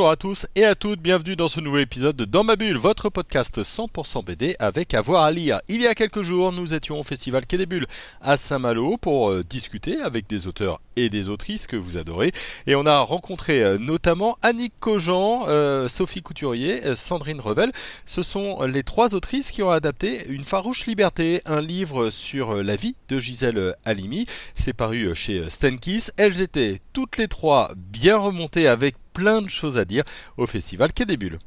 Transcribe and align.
Bonjour 0.00 0.12
à 0.12 0.16
tous 0.16 0.46
et 0.56 0.64
à 0.64 0.74
toutes, 0.74 1.02
bienvenue 1.02 1.36
dans 1.36 1.46
ce 1.46 1.60
nouvel 1.60 1.82
épisode 1.82 2.16
de 2.16 2.24
Dans 2.24 2.42
ma 2.42 2.56
bulle, 2.56 2.78
votre 2.78 3.10
podcast 3.10 3.60
100% 3.60 4.24
BD 4.24 4.56
avec 4.58 4.94
avoir 4.94 5.24
à 5.24 5.30
lire. 5.30 5.60
Il 5.68 5.82
y 5.82 5.86
a 5.86 5.94
quelques 5.94 6.22
jours, 6.22 6.52
nous 6.52 6.72
étions 6.72 6.98
au 6.98 7.02
festival 7.02 7.44
Quai 7.46 7.58
des 7.58 7.66
Bulles 7.66 7.86
à 8.22 8.38
Saint-Malo 8.38 8.96
pour 8.96 9.28
euh, 9.28 9.44
discuter 9.44 10.00
avec 10.00 10.26
des 10.26 10.46
auteurs 10.46 10.80
et 10.96 11.10
des 11.10 11.28
autrices 11.28 11.66
que 11.66 11.76
vous 11.76 11.98
adorez. 11.98 12.32
Et 12.66 12.76
on 12.76 12.86
a 12.86 13.00
rencontré 13.00 13.62
euh, 13.62 13.76
notamment 13.76 14.38
Annick 14.40 14.72
Cogent, 14.80 15.44
euh, 15.48 15.86
Sophie 15.86 16.22
Couturier, 16.22 16.80
Sandrine 16.96 17.40
Revel. 17.40 17.70
Ce 18.06 18.22
sont 18.22 18.62
les 18.62 18.84
trois 18.84 19.14
autrices 19.14 19.50
qui 19.50 19.62
ont 19.62 19.70
adapté 19.70 20.26
Une 20.30 20.44
farouche 20.44 20.86
liberté, 20.86 21.42
un 21.44 21.60
livre 21.60 22.08
sur 22.08 22.54
la 22.62 22.74
vie 22.74 22.96
de 23.10 23.20
Gisèle 23.20 23.76
Halimi. 23.84 24.24
C'est 24.54 24.72
paru 24.72 25.14
chez 25.14 25.50
Stenkis. 25.50 26.06
Elles 26.16 26.40
étaient 26.40 26.80
toutes 26.94 27.18
les 27.18 27.28
trois 27.28 27.70
bien 27.76 28.16
remontées 28.16 28.66
avec 28.66 28.94
plein 29.12 29.42
de 29.42 29.48
choses 29.48 29.78
à 29.78 29.84
dire 29.84 30.04
au 30.36 30.46
festival 30.46 30.92
Quai 30.92 31.04
des 31.04 31.16
Bulles. 31.16 31.38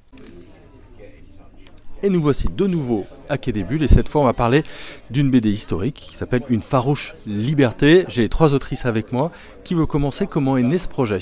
Et 2.02 2.10
nous 2.10 2.22
voici 2.22 2.50
de 2.50 2.68
nouveau 2.68 3.06
à 3.30 3.38
Quai 3.38 3.54
des 3.54 3.64
Bulles 3.64 3.84
et 3.84 3.88
cette 3.88 4.10
fois 4.10 4.22
on 4.22 4.26
va 4.26 4.34
parler 4.34 4.64
d'une 5.10 5.32
BD 5.32 5.50
historique 5.50 5.96
qui 5.96 6.16
s'appelle 6.16 6.44
Une 6.50 6.62
farouche 6.62 7.16
liberté. 7.26 8.06
J'ai 8.10 8.24
les 8.24 8.30
trois 8.30 8.54
autrices 8.54 8.86
avec 8.86 9.14
moi. 9.14 9.32
Qui 9.64 9.74
veut 9.74 9.86
commencer? 9.86 10.28
Comment 10.28 10.58
est 10.58 10.64
né 10.64 10.78
ce 10.78 10.90
projet? 10.90 11.20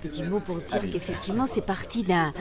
Petit 0.00 0.22
mot 0.22 0.40
pour 0.40 0.56
dire 0.56 0.80
qu'effectivement, 0.80 1.46
c'est 1.46 1.64
parti 1.64 2.04
d'un 2.04 2.32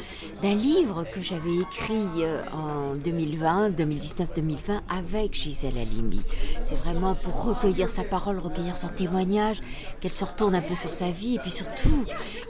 livre 0.44 1.06
que 1.14 1.22
j'avais 1.22 1.56
écrit 1.56 2.24
euh, 2.24 2.44
en 2.54 2.96
2020, 2.96 3.72
2019-2020 3.72 4.82
avec 4.90 5.34
Gisèle 5.34 5.78
Halimi. 5.78 6.22
C'est 6.64 6.76
vraiment 6.76 7.16
pour 7.16 7.44
recueillir 7.44 7.90
sa 7.90 8.04
parole, 8.04 8.38
recueillir 8.38 8.78
son 8.78 8.90
témoignage, 8.90 9.62
qu'elle 10.00 10.14
se 10.14 10.26
retourne 10.26 10.56
un 10.56 10.62
peu 10.62 10.76
sur 10.76 10.94
sa 10.94 11.12
vie 11.12 11.36
et 11.36 11.40
puis 11.40 11.52
surtout 11.52 12.06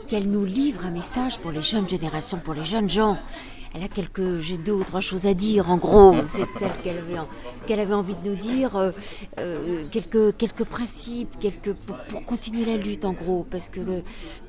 qu'elle 0.08 0.30
nous 0.30 0.46
livre 0.46 0.86
un 0.86 0.92
message 0.92 1.40
pour 1.40 1.52
les 1.52 1.62
jeunes 1.62 1.88
générations, 1.88 2.40
pour 2.40 2.54
les 2.54 2.66
jeunes 2.66 2.90
gens 2.90 3.18
elle 3.78 3.84
a 3.84 3.88
quelques, 3.88 4.40
j'ai 4.40 4.58
deux 4.58 4.72
ou 4.72 4.84
trois 4.84 5.02
choses 5.02 5.28
à 5.28 5.34
dire. 5.34 5.70
En 5.70 5.78
gros, 5.78 6.16
c'est 6.28 6.48
celle 6.58 6.72
qu'elle 6.84 6.98
avait, 6.98 7.22
qu'elle 7.68 7.80
avait 7.80 7.94
envie 7.94 8.16
de 8.16 8.30
nous 8.30 8.36
dire, 8.36 8.76
euh, 8.76 8.92
euh, 9.40 9.84
quelques, 9.92 10.36
quelques 10.38 10.64
principes, 10.64 11.38
quelques 11.40 11.74
pour, 11.74 12.26
continuer 12.26 12.66
la 12.66 12.78
lutte 12.78 13.06
en 13.06 13.14
gros, 13.14 13.46
parce 13.50 13.70
que 13.70 13.80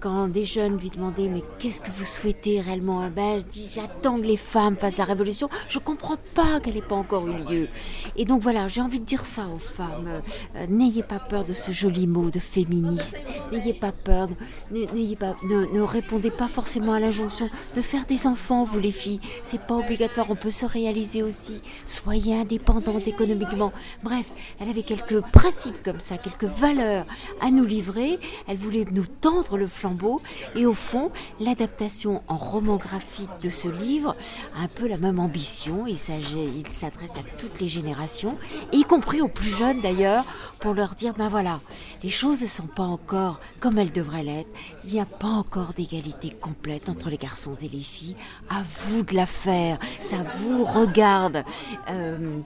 quand 0.00 0.28
des 0.28 0.44
jeunes 0.44 0.78
lui 0.78 0.90
demandaient 0.90 1.28
mais 1.28 1.42
qu'est-ce 1.58 1.80
que 1.80 1.90
vous 1.90 2.04
souhaitez 2.04 2.60
réellement, 2.60 3.08
ben, 3.14 3.34
elle 3.36 3.44
dit 3.44 3.68
j'attends 3.70 4.18
que 4.18 4.26
les 4.26 4.36
femmes 4.36 4.76
fassent 4.76 4.98
la 4.98 5.04
révolution. 5.04 5.48
Je 5.68 5.78
comprends 5.78 6.16
pas 6.34 6.60
qu'elle 6.60 6.74
n'ait 6.74 6.82
pas 6.82 6.96
encore 6.96 7.28
eu 7.28 7.44
lieu. 7.50 7.68
Et 8.16 8.24
donc 8.24 8.42
voilà, 8.42 8.66
j'ai 8.68 8.80
envie 8.80 9.00
de 9.00 9.04
dire 9.04 9.24
ça 9.24 9.46
aux 9.54 9.58
femmes. 9.58 10.08
Euh, 10.56 10.66
n'ayez 10.68 11.02
pas 11.02 11.18
peur 11.18 11.44
de 11.44 11.52
ce 11.52 11.72
joli 11.72 12.06
mot 12.06 12.30
de 12.30 12.38
féministe. 12.38 13.16
N'ayez 13.52 13.74
pas 13.74 13.92
peur. 13.92 14.28
N'ayez 14.70 15.16
pas, 15.16 15.36
ne, 15.44 15.66
ne 15.66 15.80
répondez 15.82 16.30
pas 16.30 16.48
forcément 16.48 16.94
à 16.94 17.00
l'injonction 17.00 17.50
de 17.76 17.82
faire 17.82 18.06
des 18.06 18.26
enfants, 18.26 18.64
vous 18.64 18.80
les 18.80 18.90
filles 18.92 19.17
c'est 19.42 19.66
pas 19.66 19.74
obligatoire, 19.74 20.26
on 20.30 20.36
peut 20.36 20.50
se 20.50 20.66
réaliser 20.66 21.22
aussi. 21.22 21.60
Soyez 21.86 22.38
indépendante 22.38 23.06
économiquement. 23.06 23.72
Bref, 24.02 24.26
elle 24.60 24.68
avait 24.68 24.82
quelques 24.82 25.20
principes 25.30 25.82
comme 25.82 26.00
ça, 26.00 26.18
quelques 26.18 26.44
valeurs 26.44 27.06
à 27.40 27.50
nous 27.50 27.64
livrer. 27.64 28.18
Elle 28.46 28.56
voulait 28.56 28.86
nous 28.90 29.06
tendre 29.06 29.56
le 29.56 29.66
flambeau. 29.66 30.20
Et 30.54 30.66
au 30.66 30.74
fond, 30.74 31.10
l'adaptation 31.40 32.22
en 32.28 32.36
roman 32.36 32.76
graphique 32.76 33.30
de 33.42 33.48
ce 33.48 33.68
livre 33.68 34.16
a 34.56 34.62
un 34.62 34.68
peu 34.68 34.88
la 34.88 34.96
même 34.96 35.18
ambition. 35.18 35.86
Il 35.86 35.98
s'adresse 35.98 37.16
à 37.16 37.22
toutes 37.38 37.60
les 37.60 37.68
générations, 37.68 38.36
y 38.72 38.82
compris 38.82 39.20
aux 39.20 39.28
plus 39.28 39.56
jeunes 39.56 39.80
d'ailleurs, 39.80 40.24
pour 40.60 40.74
leur 40.74 40.94
dire, 40.94 41.14
ben 41.14 41.28
voilà, 41.28 41.60
les 42.02 42.10
choses 42.10 42.42
ne 42.42 42.46
sont 42.46 42.66
pas 42.66 42.82
encore 42.82 43.40
comme 43.60 43.78
elles 43.78 43.92
devraient 43.92 44.24
l'être. 44.24 44.50
Il 44.84 44.92
n'y 44.92 45.00
a 45.00 45.06
pas 45.06 45.28
encore 45.28 45.72
d'égalité 45.74 46.30
complète 46.30 46.88
entre 46.88 47.10
les 47.10 47.16
garçons 47.18 47.54
et 47.62 47.68
les 47.68 47.80
filles. 47.80 48.16
À 48.50 48.62
vous 48.80 49.04
de 49.10 49.16
la 49.16 49.26
faire, 49.26 49.78
ça 50.00 50.16
vous 50.38 50.64
regarde. 50.64 51.44
Euh, 51.90 52.40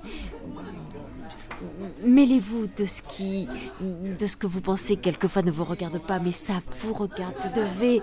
mêlez-vous 2.05 2.67
de 2.77 2.85
ce 2.85 3.03
qui, 3.03 3.49
de 3.81 4.27
ce 4.27 4.37
que 4.37 4.47
vous 4.47 4.61
pensez 4.61 4.97
quelquefois 4.97 5.43
ne 5.43 5.51
vous 5.51 5.65
regarde 5.65 5.99
pas, 5.99 6.19
mais 6.19 6.33
ça 6.33 6.55
vous 6.81 6.93
regarde. 6.93 7.35
Vous 7.43 7.61
devez, 7.61 8.03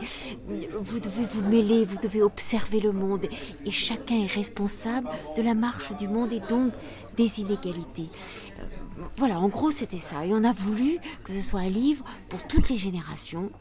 vous 0.80 1.00
devez 1.00 1.26
vous 1.26 1.42
mêler, 1.44 1.86
vous 1.86 1.98
devez 1.98 2.22
observer 2.22 2.80
le 2.80 2.92
monde, 2.92 3.26
et 3.66 3.72
chacun 3.72 4.16
est 4.16 4.34
responsable 4.34 5.10
de 5.36 5.42
la 5.42 5.54
marche 5.54 5.96
du 5.96 6.08
monde 6.08 6.34
et 6.34 6.42
donc 6.42 6.74
des 7.18 7.42
inégalités. 7.42 8.10
Euh, 8.60 8.79
voilà, 9.18 9.40
en 9.40 9.48
gros, 9.48 9.72
c'était 9.72 10.00
ça. 10.00 10.26
Et 10.26 10.34
on 10.34 10.44
a 10.44 10.54
voulu 10.54 10.98
que 11.24 11.34
ce 11.34 11.42
soit 11.42 11.62
un 11.62 11.70
livre 11.70 12.04
pour 12.30 12.46
toutes 12.48 12.70
les 12.70 12.78
générations 12.78 13.52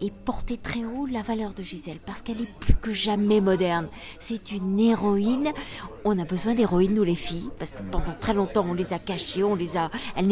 et 0.00 0.10
porter 0.10 0.56
très 0.56 0.84
haut 0.84 1.06
la 1.06 1.22
valeur 1.22 1.52
de 1.52 1.62
Gisèle 1.62 1.98
parce 2.04 2.22
qu'elle 2.22 2.40
est 2.40 2.58
plus 2.60 2.74
que 2.74 2.92
jamais 2.92 3.40
moderne. 3.40 3.88
C'est 4.18 4.52
une 4.52 4.78
héroïne. 4.78 5.52
On 6.04 6.18
a 6.18 6.24
besoin 6.24 6.54
d'héroïnes, 6.54 6.94
nous 6.94 7.04
les 7.04 7.14
filles, 7.14 7.50
parce 7.58 7.72
que 7.72 7.82
pendant 7.82 8.14
très 8.20 8.34
longtemps, 8.34 8.66
on 8.68 8.74
les 8.74 8.92
a 8.92 8.98
cachées, 8.98 9.44
on 9.44 9.54
les 9.54 9.76
a. 9.76 9.90
Elle 10.16 10.28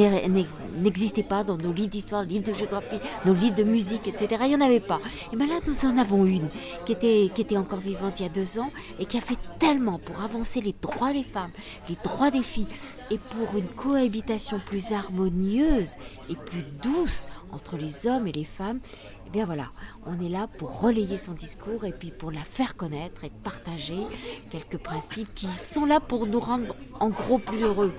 n'existait 0.78 1.22
pas 1.22 1.44
dans 1.44 1.56
nos 1.56 1.72
livres 1.72 1.90
d'histoire, 1.90 2.22
livres 2.22 2.44
de 2.44 2.54
géographie, 2.54 3.00
nos 3.24 3.34
livres 3.34 3.56
de 3.56 3.64
musique, 3.64 4.06
etc. 4.06 4.42
Il 4.42 4.48
n'y 4.48 4.56
en 4.56 4.60
avait 4.60 4.80
pas. 4.80 5.00
Et 5.32 5.36
bien 5.36 5.46
là, 5.46 5.60
nous 5.66 5.84
en 5.86 5.96
avons 5.98 6.24
une 6.24 6.48
qui 6.84 6.92
était, 6.92 7.30
qui 7.34 7.42
était 7.42 7.56
encore 7.56 7.80
vivante 7.80 8.20
il 8.20 8.24
y 8.24 8.26
a 8.26 8.32
deux 8.32 8.58
ans 8.58 8.70
et 8.98 9.06
qui 9.06 9.18
a 9.18 9.20
fait 9.20 9.38
tellement 9.58 9.98
pour 9.98 10.20
avancer 10.22 10.60
les 10.60 10.74
droits 10.80 11.12
des 11.12 11.24
femmes, 11.24 11.50
les 11.88 11.96
droits 12.02 12.30
des 12.30 12.42
filles 12.42 12.66
et 13.10 13.18
pour 13.18 13.58
une 13.58 13.68
cohabitation 13.68 14.51
plus 14.58 14.92
harmonieuse 14.92 15.96
et 16.30 16.34
plus 16.34 16.64
douce 16.82 17.26
entre 17.52 17.76
les 17.76 18.06
hommes 18.06 18.26
et 18.26 18.32
les 18.32 18.44
femmes, 18.44 18.80
eh 19.26 19.30
bien 19.30 19.46
voilà, 19.46 19.66
on 20.06 20.18
est 20.24 20.28
là 20.28 20.46
pour 20.58 20.80
relayer 20.80 21.18
son 21.18 21.32
discours 21.32 21.84
et 21.84 21.92
puis 21.92 22.10
pour 22.10 22.30
la 22.30 22.40
faire 22.40 22.76
connaître 22.76 23.24
et 23.24 23.30
partager 23.44 24.06
quelques 24.50 24.78
principes 24.78 25.34
qui 25.34 25.46
sont 25.46 25.84
là 25.84 26.00
pour 26.00 26.26
nous 26.26 26.40
rendre 26.40 26.74
en 27.00 27.08
gros 27.08 27.38
plus 27.38 27.62
heureux. 27.62 27.92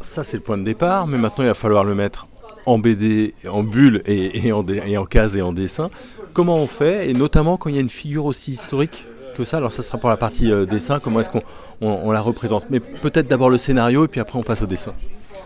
Ça 0.00 0.24
c'est 0.24 0.36
le 0.36 0.42
point 0.42 0.58
de 0.58 0.64
départ, 0.64 1.06
mais 1.06 1.18
maintenant 1.18 1.44
il 1.44 1.48
va 1.48 1.54
falloir 1.54 1.84
le 1.84 1.94
mettre 1.94 2.26
en 2.66 2.78
BD, 2.78 3.34
en 3.48 3.62
bulle 3.62 4.02
et, 4.06 4.52
en, 4.52 4.66
et 4.66 4.96
en 4.96 5.06
case 5.06 5.36
et 5.36 5.42
en 5.42 5.52
dessin. 5.52 5.90
Comment 6.32 6.56
on 6.56 6.66
fait, 6.66 7.10
et 7.10 7.12
notamment 7.12 7.56
quand 7.56 7.70
il 7.70 7.74
y 7.74 7.78
a 7.78 7.82
une 7.82 7.90
figure 7.90 8.24
aussi 8.24 8.52
historique? 8.52 9.04
Ça. 9.44 9.58
Alors 9.58 9.72
ça 9.72 9.82
sera 9.82 9.98
pour 9.98 10.08
la 10.08 10.16
partie 10.16 10.50
euh, 10.50 10.66
dessin, 10.66 10.98
comment 10.98 11.20
est-ce 11.20 11.30
qu'on 11.30 12.10
la 12.10 12.20
représente. 12.20 12.70
Mais 12.70 12.80
peut-être 12.80 13.28
d'abord 13.28 13.50
le 13.50 13.58
scénario 13.58 14.04
et 14.04 14.08
puis 14.08 14.20
après 14.20 14.38
on 14.38 14.42
passe 14.42 14.62
au 14.62 14.66
dessin. 14.66 14.92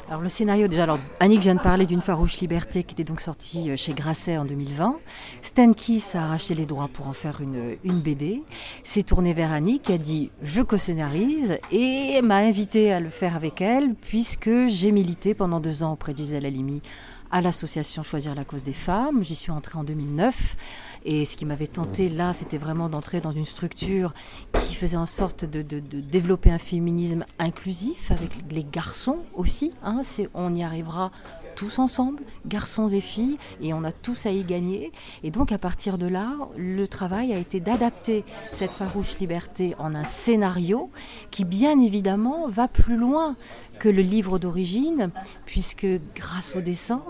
Alors 0.09 0.21
le 0.21 0.29
scénario, 0.29 0.69
déjà, 0.69 0.83
alors, 0.83 0.99
Annick 1.19 1.41
vient 1.41 1.55
de 1.55 1.61
parler 1.61 1.87
d'une 1.87 2.03
farouche 2.03 2.39
liberté 2.41 2.85
qui 2.85 2.93
était 2.93 3.05
donc 3.05 3.21
sortie 3.21 3.71
euh, 3.71 3.77
chez 3.77 3.95
Grasset 3.95 4.37
en 4.37 4.45
2020. 4.45 4.97
Stan 5.41 5.73
Kiss 5.73 6.15
a 6.15 6.27
racheté 6.27 6.55
les 6.55 6.67
droits 6.67 6.91
pour 6.93 7.09
en 7.09 7.15
faire 7.15 7.41
une, 7.41 7.77
une 7.85 8.01
BD. 8.01 8.43
S'est 8.83 9.03
tourné 9.03 9.33
vers 9.33 9.51
Annick 9.51 9.89
a 9.89 9.97
dit 9.97 10.31
je 10.43 10.61
co-scénarise 10.61 11.59
et 11.73 12.21
m'a 12.23 12.37
invité 12.37 12.93
à 12.93 13.01
le 13.01 13.09
faire 13.09 13.35
avec 13.35 13.63
elle 13.63 13.95
puisque 13.95 14.67
j'ai 14.67 14.93
milité 14.93 15.33
pendant 15.33 15.59
deux 15.59 15.83
ans 15.83 15.93
auprès 15.93 16.13
d'Isabelle 16.13 16.47
Halimi 16.47 16.83
à 17.31 17.41
l'association 17.41 18.03
Choisir 18.03 18.35
la 18.35 18.45
cause 18.45 18.63
des 18.63 18.73
femmes. 18.73 19.23
J'y 19.23 19.35
suis 19.35 19.51
entrée 19.51 19.79
en 19.79 19.85
2009. 19.85 20.57
Et 21.05 21.25
ce 21.25 21.37
qui 21.37 21.45
m'avait 21.45 21.67
tenté 21.67 22.09
là, 22.09 22.33
c'était 22.33 22.59
vraiment 22.59 22.89
d'entrer 22.89 23.21
dans 23.21 23.33
une 23.33 23.45
structure 23.45 24.15
qui 24.67 24.75
faisait 24.75 24.97
en 24.97 25.07
sorte 25.07 25.45
de, 25.45 25.63
développer 25.63 26.51
un 26.51 26.59
féminisme 26.59 27.25
inclusif 27.39 28.11
avec 28.11 28.31
les 28.51 28.65
garçons 28.65 29.19
aussi. 29.35 29.73
Hein. 29.83 30.03
on 30.35 30.55
y 30.55 30.63
arrivera 30.63 31.11
tous 31.55 31.79
ensemble, 31.79 32.23
garçons 32.47 32.89
et 32.89 33.01
filles, 33.01 33.39
et 33.61 33.73
on 33.73 33.85
a 33.85 33.93
tous 33.93 34.27
à 34.27 34.31
y 34.31 34.45
gagner. 34.45 34.93
Et 35.23 35.31
donc 35.31 35.53
à 35.53 35.59
partir 35.59 35.99
de 35.99 36.07
là, 36.07 36.33
le 36.57 36.87
travail 36.87 37.33
a 37.33 37.39
été 37.39 37.61
d'adapter 37.61 38.25
cette 38.53 38.73
farouche 38.73 39.19
liberté 39.19 39.75
en 39.79 39.95
un 39.95 40.05
scénario 40.05 40.91
qui 41.31 41.45
bien 41.45 41.81
évidemment 41.81 42.49
va 42.49 42.69
plus 42.69 42.97
loin 42.97 43.37
que 43.79 43.89
le 43.89 44.03
livre 44.03 44.39
d'origine, 44.39 45.11
puisque 45.47 45.87
grâce 46.15 46.57
au 46.57 46.61
dessin, 46.61 47.03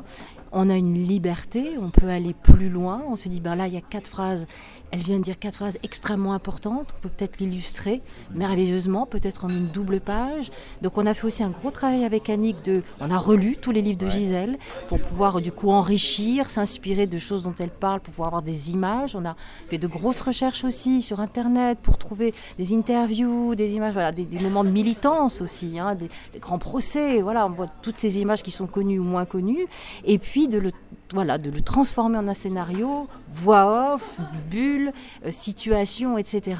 on 0.56 0.70
a 0.70 0.76
une 0.76 1.02
liberté, 1.04 1.72
on 1.80 1.90
peut 1.90 2.08
aller 2.08 2.32
plus 2.32 2.68
loin. 2.68 3.02
On 3.08 3.16
se 3.16 3.28
dit, 3.28 3.40
ben 3.40 3.56
là, 3.56 3.66
il 3.66 3.74
y 3.74 3.76
a 3.76 3.80
quatre 3.80 4.08
phrases. 4.08 4.46
Elle 4.94 5.00
vient 5.00 5.18
de 5.18 5.24
dire 5.24 5.40
quatre 5.40 5.56
phrases 5.56 5.76
extrêmement 5.82 6.34
importantes. 6.34 6.94
On 6.96 7.00
peut 7.00 7.08
peut-être 7.08 7.40
l'illustrer 7.40 8.00
merveilleusement, 8.32 9.06
peut-être 9.06 9.44
en 9.44 9.48
une 9.48 9.66
double 9.66 9.98
page. 9.98 10.52
Donc, 10.82 10.98
on 10.98 11.04
a 11.04 11.14
fait 11.14 11.26
aussi 11.26 11.42
un 11.42 11.50
gros 11.50 11.72
travail 11.72 12.04
avec 12.04 12.30
Annick. 12.30 12.64
De, 12.64 12.84
on 13.00 13.10
a 13.10 13.18
relu 13.18 13.56
tous 13.56 13.72
les 13.72 13.82
livres 13.82 13.98
de 13.98 14.06
Gisèle 14.06 14.56
pour 14.86 15.00
pouvoir, 15.00 15.40
du 15.40 15.50
coup, 15.50 15.70
enrichir, 15.70 16.48
s'inspirer 16.48 17.08
de 17.08 17.18
choses 17.18 17.42
dont 17.42 17.56
elle 17.58 17.72
parle, 17.72 18.02
pour 18.02 18.12
pouvoir 18.12 18.28
avoir 18.28 18.42
des 18.42 18.70
images. 18.70 19.16
On 19.16 19.24
a 19.24 19.34
fait 19.68 19.78
de 19.78 19.88
grosses 19.88 20.20
recherches 20.20 20.62
aussi 20.62 21.02
sur 21.02 21.18
Internet 21.18 21.80
pour 21.82 21.98
trouver 21.98 22.32
des 22.56 22.72
interviews, 22.72 23.56
des 23.56 23.74
images, 23.74 23.94
voilà, 23.94 24.12
des, 24.12 24.38
moments 24.38 24.62
de 24.62 24.70
militance 24.70 25.40
aussi, 25.40 25.76
hein, 25.76 25.96
des, 25.96 26.08
des 26.32 26.38
grands 26.38 26.60
procès. 26.60 27.20
Voilà, 27.20 27.48
on 27.48 27.50
voit 27.50 27.66
toutes 27.82 27.98
ces 27.98 28.20
images 28.20 28.44
qui 28.44 28.52
sont 28.52 28.68
connues 28.68 29.00
ou 29.00 29.04
moins 29.04 29.24
connues. 29.24 29.66
Et 30.04 30.18
puis, 30.18 30.46
de 30.46 30.58
le 30.58 30.70
voilà, 31.12 31.38
de 31.38 31.50
le 31.50 31.60
transformer 31.60 32.18
en 32.18 32.28
un 32.28 32.34
scénario, 32.34 33.08
voix 33.28 33.94
off, 33.94 34.20
bulle, 34.50 34.92
euh, 35.24 35.30
situation, 35.30 36.18
etc. 36.18 36.56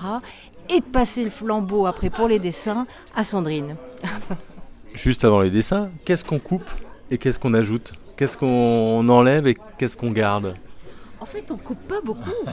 Et 0.71 0.81
passer 0.81 1.25
le 1.25 1.31
flambeau 1.31 1.87
après 1.87 2.11
pour 2.11 2.29
les 2.29 2.39
dessins 2.39 2.87
à 3.15 3.25
Sandrine. 3.25 3.77
Juste 4.95 5.25
avant 5.25 5.41
les 5.41 5.51
dessins, 5.51 5.91
qu'est-ce 6.05 6.25
qu'on 6.25 6.39
coupe 6.39 6.71
et 7.11 7.19
qu'est-ce 7.19 7.39
qu'on 7.39 7.55
ajoute? 7.55 7.95
Qu'est-ce 8.17 8.39
qu'on 8.39 9.09
enlève 9.09 9.47
et 9.47 9.57
qu'est-ce 9.77 9.97
qu'on 9.97 10.13
garde? 10.13 10.55
En 11.25 11.27
fait, 11.27 11.51
on 11.51 11.57
coupe 11.57 11.81
pas 11.89 12.03
beaucoup. 12.03 12.31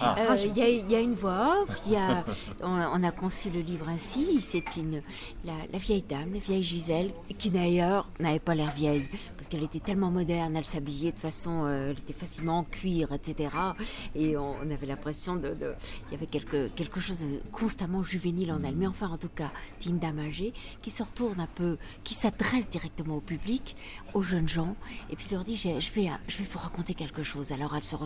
Ah. 0.00 0.16
Euh, 0.18 0.36
il 0.44 0.56
y, 0.90 0.94
a 0.94 1.00
une 1.00 1.14
voix 1.14 1.62
off, 1.62 1.80
on, 2.62 3.02
a 3.02 3.10
conçu 3.10 3.50
le 3.50 3.60
livre 3.60 3.88
ainsi. 3.88 4.40
C'est 4.40 4.76
une 4.76 5.02
la, 5.44 5.78
vieille 5.78 6.02
dame, 6.02 6.32
la 6.32 6.40
vieille 6.40 6.62
Gisèle, 6.62 7.12
qui 7.38 7.50
d'ailleurs 7.50 8.08
n'avait 8.18 8.38
pas 8.38 8.54
l'air 8.54 8.70
vieille, 8.70 9.06
parce 9.36 9.48
qu'elle 9.48 9.62
était 9.62 9.80
tellement 9.80 10.10
moderne, 10.10 10.56
elle 10.56 10.64
s'habillait 10.64 11.12
de 11.12 11.18
façon, 11.18 11.64
euh, 11.64 11.90
elle 11.90 11.98
était 11.98 12.12
facilement 12.14 12.58
en 12.58 12.64
cuir, 12.64 13.12
etc. 13.12 13.50
Et 14.14 14.36
on, 14.36 14.54
avait 14.62 14.86
l'impression 14.86 15.36
de, 15.36 15.54
il 16.08 16.12
y 16.12 16.14
avait 16.14 16.26
quelque, 16.26 16.68
quelque 16.68 17.00
chose 17.00 17.20
de 17.20 17.40
constamment 17.52 18.02
juvénile 18.02 18.52
en 18.52 18.62
elle. 18.64 18.76
Mais 18.76 18.86
enfin, 18.86 19.08
en 19.08 19.18
tout 19.18 19.28
cas, 19.28 19.52
c'est 19.78 19.90
une 19.90 19.98
dame 19.98 20.18
âgée 20.18 20.52
qui 20.82 20.90
se 20.90 21.02
retourne 21.02 21.40
un 21.40 21.48
peu, 21.54 21.76
qui 22.04 22.14
s'adresse 22.14 22.68
directement 22.68 23.16
au 23.16 23.22
public, 23.22 23.76
aux 24.14 24.22
jeunes 24.22 24.48
gens, 24.48 24.76
et 25.10 25.16
puis 25.16 25.26
leur 25.30 25.44
dit, 25.44 25.56
je 25.56 25.68
vais, 25.68 26.10
je 26.28 26.38
vais 26.38 26.44
vous 26.50 26.58
raconter 26.58 26.94
quelque 26.94 27.22
chose. 27.22 27.52
Alors 27.52 27.74
elle 27.76 27.84
se 27.84 27.96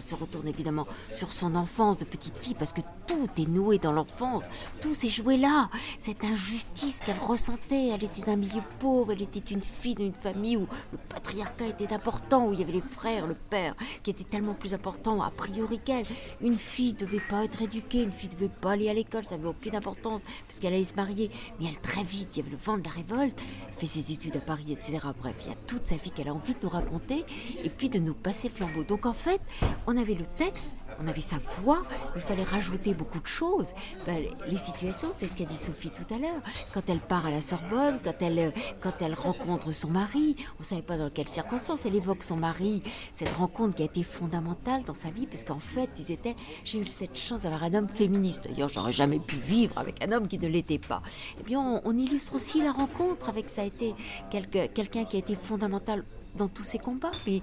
se 0.00 0.14
retourne 0.14 0.48
évidemment 0.48 0.86
sur 1.12 1.32
son 1.32 1.54
enfance 1.54 1.98
de 1.98 2.04
petite 2.04 2.38
fille, 2.38 2.54
parce 2.54 2.72
que 2.72 2.80
tout 3.06 3.28
est 3.36 3.48
noué 3.48 3.78
dans 3.78 3.92
l'enfance, 3.92 4.44
tout 4.80 4.94
s'est 4.94 5.08
joué 5.08 5.36
là. 5.36 5.70
Cette 5.98 6.24
injustice 6.24 7.00
qu'elle 7.00 7.18
ressentait, 7.18 7.88
elle 7.88 8.04
était 8.04 8.22
d'un 8.22 8.36
milieu 8.36 8.62
pauvre, 8.78 9.12
elle 9.12 9.22
était 9.22 9.52
une 9.52 9.62
fille 9.62 9.94
d'une 9.94 10.12
famille 10.12 10.56
où 10.56 10.66
le 10.92 10.98
patriarcat 11.08 11.66
était 11.66 11.92
important, 11.92 12.46
où 12.46 12.52
il 12.52 12.60
y 12.60 12.62
avait 12.62 12.72
les 12.72 12.82
frères, 12.82 13.26
le 13.26 13.34
père, 13.34 13.74
qui 14.02 14.10
était 14.10 14.24
tellement 14.24 14.54
plus 14.54 14.74
important 14.74 15.22
a 15.22 15.30
priori 15.30 15.78
qu'elle. 15.78 16.04
Une 16.40 16.56
fille 16.56 16.92
ne 16.92 17.06
devait 17.06 17.22
pas 17.30 17.44
être 17.44 17.62
éduquée, 17.62 18.02
une 18.02 18.12
fille 18.12 18.28
ne 18.30 18.34
devait 18.34 18.48
pas 18.48 18.72
aller 18.72 18.88
à 18.88 18.94
l'école, 18.94 19.24
ça 19.24 19.36
n'avait 19.36 19.48
aucune 19.48 19.76
importance, 19.76 20.22
puisqu'elle 20.46 20.74
allait 20.74 20.84
se 20.84 20.94
marier. 20.94 21.30
Mais 21.60 21.66
elle, 21.68 21.80
très 21.80 22.04
vite, 22.04 22.36
il 22.36 22.38
y 22.38 22.42
avait 22.42 22.50
le 22.50 22.62
vent 22.62 22.78
de 22.78 22.84
la 22.84 22.90
révolte, 22.90 23.38
fait 23.76 23.86
ses 23.86 24.12
études 24.12 24.36
à 24.36 24.40
Paris, 24.40 24.72
etc. 24.72 24.98
Bref, 25.20 25.34
il 25.42 25.48
y 25.48 25.52
a 25.52 25.56
toute 25.66 25.86
sa 25.86 25.96
vie 25.96 26.10
qu'elle 26.10 26.28
a 26.28 26.34
envie 26.34 26.54
de 26.54 26.60
nous 26.62 26.68
raconter, 26.68 27.24
et 27.62 27.70
puis 27.70 27.88
de 27.88 27.98
nous 27.98 28.14
passer 28.14 28.48
le 28.48 28.54
flambeau. 28.54 28.84
Donc 28.84 29.06
en 29.06 29.12
fait, 29.12 29.37
on 29.86 29.96
avait 29.96 30.14
le 30.14 30.26
texte, 30.36 30.70
on 31.00 31.06
avait 31.06 31.20
sa 31.20 31.36
voix, 31.58 31.82
il 32.16 32.22
fallait 32.22 32.42
rajouter 32.42 32.94
beaucoup 32.94 33.20
de 33.20 33.26
choses. 33.26 33.72
Ben, 34.06 34.18
les 34.48 34.56
situations, 34.56 35.10
c'est 35.16 35.26
ce 35.26 35.34
qu'a 35.34 35.44
dit 35.44 35.56
Sophie 35.56 35.90
tout 35.90 36.12
à 36.12 36.18
l'heure. 36.18 36.42
Quand 36.74 36.82
elle 36.88 37.00
part 37.00 37.26
à 37.26 37.30
la 37.30 37.40
Sorbonne, 37.40 37.98
quand 38.02 38.14
elle, 38.20 38.52
quand 38.80 38.92
elle 39.00 39.14
rencontre 39.14 39.70
son 39.72 39.88
mari, 39.88 40.36
on 40.58 40.62
ne 40.62 40.64
savait 40.64 40.82
pas 40.82 40.96
dans 40.96 41.10
quelles 41.10 41.28
circonstances, 41.28 41.86
elle 41.86 41.94
évoque 41.94 42.22
son 42.22 42.36
mari, 42.36 42.82
cette 43.12 43.32
rencontre 43.34 43.76
qui 43.76 43.82
a 43.82 43.86
été 43.86 44.02
fondamentale 44.02 44.82
dans 44.84 44.94
sa 44.94 45.10
vie, 45.10 45.26
puisqu'en 45.26 45.60
fait, 45.60 45.88
disait-elle, 45.94 46.36
j'ai 46.64 46.80
eu 46.80 46.86
cette 46.86 47.16
chance 47.16 47.42
d'avoir 47.42 47.62
un 47.62 47.74
homme 47.74 47.88
féministe. 47.88 48.48
D'ailleurs, 48.48 48.68
j'aurais 48.68 48.92
jamais 48.92 49.18
pu 49.18 49.36
vivre 49.36 49.78
avec 49.78 50.04
un 50.04 50.12
homme 50.12 50.26
qui 50.26 50.38
ne 50.38 50.48
l'était 50.48 50.78
pas. 50.78 51.02
Et 51.40 51.42
bien, 51.42 51.80
on, 51.84 51.98
illustre 51.98 52.34
aussi 52.34 52.62
la 52.62 52.72
rencontre 52.72 53.28
avec 53.28 53.50
ça 53.50 53.62
a 53.62 53.64
été 53.64 53.94
quelqu'un 54.30 55.04
qui 55.04 55.16
a 55.16 55.18
été 55.18 55.34
fondamental 55.34 56.04
dans 56.38 56.48
tous 56.48 56.62
ces 56.62 56.78
combats. 56.78 57.12
Mais 57.26 57.42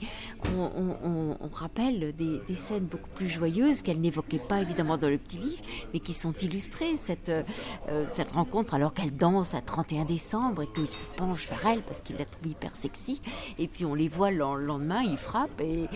on, 0.57 1.49
rappelle 1.53 2.13
des, 2.15 2.41
scènes 2.55 2.85
beaucoup 2.85 3.09
plus 3.09 3.29
joyeuses 3.29 3.81
qu'elle 3.81 4.01
n'évoquait 4.01 4.39
pas 4.39 4.61
évidemment 4.61 4.97
dans 4.97 5.09
le 5.09 5.17
petit 5.17 5.37
livre, 5.37 5.61
mais 5.93 5.99
qui 5.99 6.13
sont 6.13 6.33
illustrées. 6.33 6.95
Cette, 6.95 7.29
euh, 7.29 8.05
cette 8.07 8.31
rencontre 8.31 8.73
alors 8.73 8.93
qu'elle 8.93 9.15
danse 9.15 9.53
à 9.53 9.61
31 9.61 10.05
décembre 10.05 10.63
et 10.63 10.67
qu'il 10.67 10.89
se 10.91 11.03
penche 11.17 11.47
vers 11.49 11.65
elle 11.67 11.81
parce 11.81 12.01
qu'il 12.01 12.17
la 12.17 12.25
trouve 12.25 12.47
hyper 12.47 12.75
sexy. 12.75 13.21
Et 13.59 13.67
puis 13.67 13.85
on 13.85 13.93
les 13.93 14.09
voit 14.09 14.31
le 14.31 14.37
lendemain, 14.65 15.01
ils 15.03 15.17
frappent 15.17 15.61
et, 15.61 15.87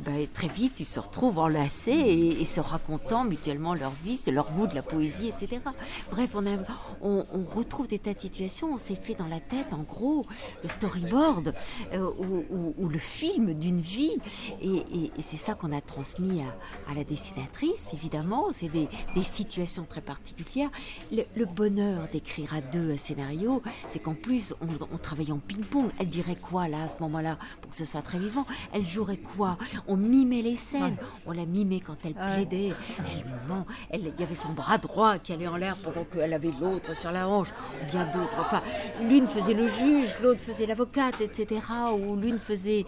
ben, 0.00 0.26
très 0.32 0.48
vite 0.48 0.80
ils 0.80 0.86
se 0.86 1.00
retrouvent 1.00 1.38
enlacés 1.38 1.92
et, 1.92 2.44
se 2.44 2.60
racontant 2.60 3.24
mutuellement 3.24 3.74
leur 3.74 3.90
vie, 4.04 4.20
leur 4.30 4.52
goût 4.52 4.66
de 4.66 4.74
la 4.74 4.82
poésie, 4.82 5.28
etc. 5.28 5.62
Bref, 6.10 6.30
on, 6.34 6.46
a, 6.46 6.56
on, 7.02 7.24
retrouve 7.54 7.88
des 7.88 7.98
tas 7.98 8.14
de 8.14 8.20
situations. 8.20 8.74
On 8.74 8.78
s'est 8.78 8.96
fait 8.96 9.14
dans 9.14 9.26
la 9.26 9.40
tête, 9.40 9.72
en 9.72 9.82
gros, 9.82 10.26
le 10.62 10.68
storyboard. 10.68 11.54
Euh, 11.92 12.10
ou, 12.30 12.88
le 12.88 12.98
film 12.98 13.54
d'une 13.54 13.80
vie. 13.80 14.16
Et, 14.62 15.10
c'est 15.20 15.36
ça 15.36 15.54
qu'on 15.54 15.72
a 15.72 15.80
transmis 15.80 16.42
à, 16.88 16.94
la 16.94 17.04
dessinatrice, 17.04 17.90
évidemment. 17.92 18.48
C'est 18.52 18.68
des, 18.68 18.88
situations 19.22 19.84
très 19.88 20.00
particulières. 20.00 20.70
Le, 21.12 21.44
bonheur 21.44 22.08
d'écrire 22.12 22.54
à 22.54 22.60
deux 22.60 22.92
un 22.92 22.96
scénario, 22.96 23.62
c'est 23.88 23.98
qu'en 23.98 24.14
plus, 24.14 24.54
on, 24.60 24.98
travaille 24.98 25.32
en 25.32 25.38
ping-pong. 25.38 25.90
Elle 25.98 26.08
dirait 26.08 26.36
quoi, 26.36 26.68
là, 26.68 26.84
à 26.84 26.88
ce 26.88 26.98
moment-là, 27.00 27.38
pour 27.60 27.70
que 27.70 27.76
ce 27.76 27.84
soit 27.84 28.02
très 28.02 28.18
vivant? 28.18 28.46
Elle 28.72 28.86
jouerait 28.86 29.16
quoi? 29.16 29.58
On 29.86 29.96
mimait 29.96 30.42
les 30.42 30.56
scènes. 30.56 30.96
On 31.26 31.32
la 31.32 31.46
mimait 31.46 31.80
quand 31.80 31.96
elle 32.04 32.14
plaidait. 32.14 32.72
Elle 33.90 34.12
il 34.16 34.20
y 34.20 34.22
avait 34.22 34.34
son 34.34 34.52
bras 34.52 34.78
droit 34.78 35.18
qui 35.18 35.32
allait 35.32 35.48
en 35.48 35.56
l'air 35.56 35.76
pendant 35.76 36.04
qu'elle 36.04 36.32
avait 36.32 36.52
l'autre 36.60 36.94
sur 36.94 37.10
la 37.10 37.28
hanche, 37.28 37.48
ou 37.82 37.90
bien 37.90 38.04
d'autres. 38.06 38.36
Enfin, 38.38 38.62
l'une 39.08 39.26
faisait 39.26 39.54
le 39.54 39.66
juge, 39.66 40.16
l'autre 40.22 40.40
faisait 40.40 40.66
l'avocate, 40.66 41.20
etc 41.20 41.60
l'une 42.20 42.38
faisait, 42.38 42.84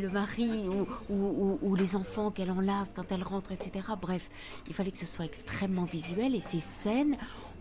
le 0.00 0.10
mari, 0.10 0.68
ou, 1.10 1.58
ou, 1.62 1.74
les 1.74 1.96
enfants 1.96 2.30
qu'elle 2.30 2.50
enlace 2.50 2.90
quand 2.94 3.10
elle 3.10 3.22
rentre, 3.22 3.52
etc. 3.52 3.84
Bref, 4.00 4.28
il 4.68 4.74
fallait 4.74 4.90
que 4.90 4.98
ce 4.98 5.06
soit 5.06 5.24
extrêmement 5.24 5.84
visuel 5.84 6.34
et 6.34 6.40
ces 6.40 6.60
scènes, 6.60 7.16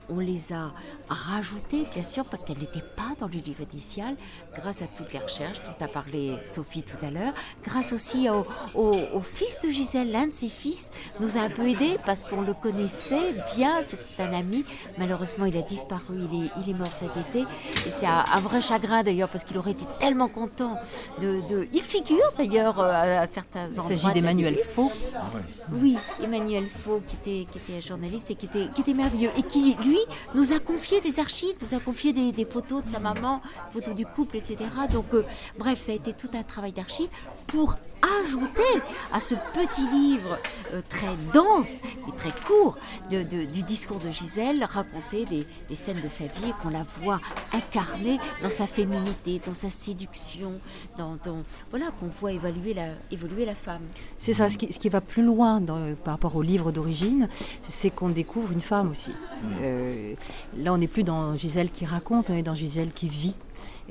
on 0.09 0.19
les 0.19 0.53
a 0.53 0.71
rajoutées, 1.09 1.85
bien 1.91 2.03
sûr, 2.03 2.25
parce 2.25 2.43
qu'elles 2.43 2.59
n'étaient 2.59 2.83
pas 2.95 3.15
dans 3.19 3.27
le 3.27 3.33
livre 3.33 3.63
initial, 3.71 4.15
grâce 4.55 4.81
à 4.81 4.87
toutes 4.87 5.11
les 5.13 5.19
recherches 5.19 5.59
dont 5.63 5.85
a 5.85 5.87
parlé 5.87 6.35
Sophie 6.45 6.83
tout 6.83 7.03
à 7.03 7.11
l'heure, 7.11 7.33
grâce 7.63 7.93
aussi 7.93 8.27
au, 8.29 9.21
fils 9.21 9.59
de 9.59 9.69
Gisèle, 9.69 10.11
l'un 10.11 10.27
de 10.27 10.31
ses 10.31 10.49
fils, 10.49 10.89
nous 11.19 11.37
a 11.37 11.41
un 11.41 11.49
peu 11.49 11.67
aidé 11.67 11.97
parce 12.05 12.23
qu'on 12.23 12.41
le 12.41 12.53
connaissait 12.53 13.33
bien, 13.55 13.81
c'était 13.83 14.23
un 14.23 14.33
ami. 14.33 14.63
Malheureusement, 14.97 15.45
il 15.45 15.57
a 15.57 15.61
disparu, 15.61 16.15
il 16.31 16.45
est, 16.45 16.51
il 16.63 16.69
est 16.69 16.77
mort 16.77 16.93
cet 16.93 17.17
été. 17.17 17.39
Et 17.39 17.91
c'est 17.91 18.05
un, 18.05 18.39
vrai 18.39 18.61
chagrin 18.61 19.03
d'ailleurs, 19.03 19.29
parce 19.29 19.43
qu'il 19.43 19.57
aurait 19.57 19.71
été 19.71 19.85
tellement 19.99 20.27
content 20.27 20.75
de. 21.21 21.67
Il 21.73 21.81
figure 21.81 22.31
d'ailleurs 22.37 22.79
euh, 22.79 22.91
à, 22.91 23.27
certains 23.27 23.67
endroits. 23.67 23.85
Il 23.89 23.99
s'agit 23.99 24.13
d'Emmanuel 24.13 24.55
Faux. 24.57 24.91
Oui, 25.71 25.97
Emmanuel 26.23 26.65
Faux, 26.67 27.01
qui 27.07 27.15
était, 27.15 27.51
qui 27.51 27.57
était 27.57 27.77
un 27.77 27.81
journaliste 27.81 28.31
et 28.31 28.35
qui 28.35 28.45
était, 28.45 28.67
qui 28.73 28.81
était 28.81 28.93
merveilleux. 28.93 29.31
Et 29.37 29.43
qui, 29.43 29.75
lui, 29.83 29.98
nous 30.35 30.53
a 30.53 30.59
confié 30.59 31.01
des 31.01 31.19
archives, 31.19 31.55
nous 31.61 31.75
a 31.75 31.79
confié 31.79 32.13
des, 32.13 32.45
photos 32.45 32.83
de 32.83 32.89
sa 32.89 32.99
maman, 32.99 33.41
photos 33.71 33.95
du 33.95 34.05
couple, 34.05 34.37
etc. 34.37 34.57
Donc, 34.91 35.13
euh, 35.13 35.25
bref, 35.57 35.79
ça 35.79 35.91
a 35.91 35.95
été 35.95 36.13
tout 36.13 36.29
un 36.33 36.43
travail 36.43 36.71
d'archives 36.71 37.09
pour 37.47 37.75
ajouter 38.23 38.81
à 39.11 39.19
ce 39.19 39.35
petit 39.53 39.87
livre 39.89 40.37
euh, 40.73 40.81
très 40.87 41.15
dense 41.33 41.81
et 42.07 42.11
très 42.17 42.31
court 42.45 42.77
du 43.09 43.63
discours 43.63 43.99
de 43.99 44.09
Gisèle, 44.09 44.63
raconter 44.63 45.25
des, 45.25 45.45
scènes 45.75 46.01
de 46.01 46.07
sa 46.07 46.25
vie 46.25 46.49
et 46.49 46.53
qu'on 46.61 46.69
la 46.69 46.85
voit 47.01 47.19
incarnée 47.53 48.19
dans 48.43 48.49
sa 48.49 48.67
féminité, 48.67 49.41
dans 49.45 49.53
sa 49.53 49.69
séduction, 49.69 50.53
dans, 50.97 51.17
voilà 51.69 51.87
qu'on 51.99 52.07
voit 52.07 52.31
évoluer 52.31 52.73
la, 52.73 52.89
évoluer 53.11 53.45
la 53.45 53.55
femme. 53.55 53.83
C'est 54.19 54.33
ça, 54.33 54.49
ce 54.49 54.57
qui, 54.57 54.89
va 54.89 55.01
plus 55.01 55.23
loin 55.23 55.61
par 56.03 56.15
rapport 56.15 56.35
au 56.35 56.41
livre 56.41 56.71
d'origine, 56.71 57.29
c'est 57.61 57.89
qu'on 57.89 58.09
découvre 58.09 58.51
une 58.51 58.61
femme 58.61 58.89
aussi. 58.91 59.11
Mmh. 59.11 59.47
Euh, 59.61 60.13
là, 60.57 60.73
on 60.73 60.77
n'est 60.77 60.87
plus 60.87 61.03
dans 61.03 61.35
Gisèle 61.35 61.71
qui 61.71 61.85
raconte, 61.85 62.29
on 62.29 62.35
est 62.35 62.43
dans 62.43 62.55
Gisèle 62.55 62.91
qui 62.91 63.07
vit. 63.07 63.37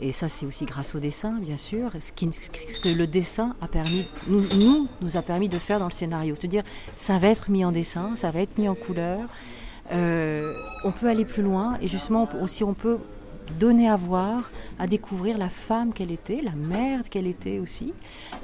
Et 0.01 0.13
ça, 0.13 0.29
c'est 0.29 0.47
aussi 0.47 0.65
grâce 0.65 0.95
au 0.95 1.01
dessin, 1.01 1.39
bien 1.41 1.57
sûr. 1.57 1.91
Ce, 1.93 2.81
que 2.81 2.89
le 2.89 3.07
dessin 3.07 3.57
a 3.61 3.67
permis, 3.67 4.07
nous, 4.29 5.17
a 5.17 5.23
permis 5.23 5.49
de 5.49 5.59
faire 5.59 5.81
dans 5.81 5.87
le 5.87 5.93
scénario. 5.93 6.35
C'est-à-dire, 6.39 6.63
ça 6.95 7.19
va 7.19 7.29
être 7.29 7.51
mis 7.51 7.65
en 7.65 7.73
dessin, 7.73 8.15
ça 8.15 8.31
va 8.31 8.41
être 8.41 8.57
mis 8.59 8.69
en 8.69 8.75
couleur. 8.75 9.21
Euh, 9.91 10.55
on 10.85 10.93
peut 10.93 11.09
aller 11.09 11.25
plus 11.25 11.43
loin 11.43 11.79
et 11.81 11.89
justement 11.89 12.29
aussi 12.43 12.63
on 12.63 12.75
peut 12.75 12.99
donner 13.59 13.89
à 13.89 13.97
voir, 13.97 14.51
à 14.79 14.87
découvrir 14.87 15.39
la 15.39 15.49
femme 15.49 15.93
qu'elle 15.93 16.11
était, 16.11 16.41
la 16.43 16.53
mère 16.53 17.09
qu'elle 17.09 17.27
était 17.27 17.59
aussi. 17.59 17.93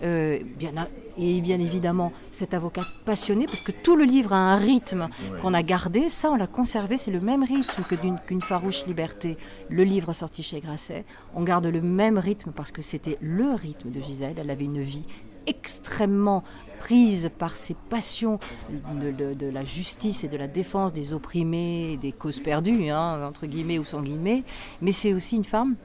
Euh, 0.03 0.39
bien, 0.59 0.73
et 1.17 1.41
bien 1.41 1.61
évidemment, 1.61 2.13
cette 2.31 2.55
avocate 2.55 2.87
passionnée, 3.05 3.47
parce 3.47 3.63
que 3.63 3.73
tout 3.73 3.97
le 3.97 4.05
livre 4.05 4.33
a 4.33 4.37
un 4.37 4.57
rythme 4.57 5.09
qu'on 5.41 5.55
a 5.55 5.63
gardé, 5.63 6.09
ça 6.09 6.31
on 6.31 6.37
l'a 6.37 6.47
conservé, 6.47 6.97
c'est 6.97 7.11
le 7.11 7.21
même 7.21 7.43
rythme 7.43 7.83
que 7.85 7.95
qu'une 8.27 8.43
farouche 8.43 8.87
liberté, 8.87 9.37
le 9.71 9.85
livre 9.85 10.13
sorti 10.13 10.43
chez 10.43 10.61
Grasset. 10.61 11.05
On 11.35 11.43
garde 11.43 11.67
le 11.67 11.81
même 11.81 12.19
rythme 12.19 12.53
parce 12.53 12.73
que 12.73 12.83
c'était 12.83 13.19
le 13.21 13.53
rythme 13.55 13.91
de 13.91 14.01
Gisèle, 14.01 14.37
elle 14.39 14.51
avait 14.51 14.65
une 14.65 14.83
vie 14.83 15.05
extrêmement 15.47 16.45
prise 16.79 17.31
par 17.39 17.57
ses 17.57 17.75
passions 17.75 18.39
de, 18.71 19.51
la 19.51 19.65
justice 19.65 20.25
et 20.25 20.29
de 20.29 20.37
la 20.37 20.49
défense 20.49 20.93
des 20.93 21.13
opprimés, 21.13 21.99
des 22.01 22.13
causes 22.13 22.41
perdues, 22.41 22.91
hein, 22.91 23.27
entre 23.27 23.47
guillemets 23.47 23.79
ou 23.79 23.85
sans 23.85 24.03
guillemets, 24.03 24.43
mais 24.83 24.93
c'est 24.93 25.15
aussi 25.15 25.37
une 25.37 25.45
femme. 25.45 25.77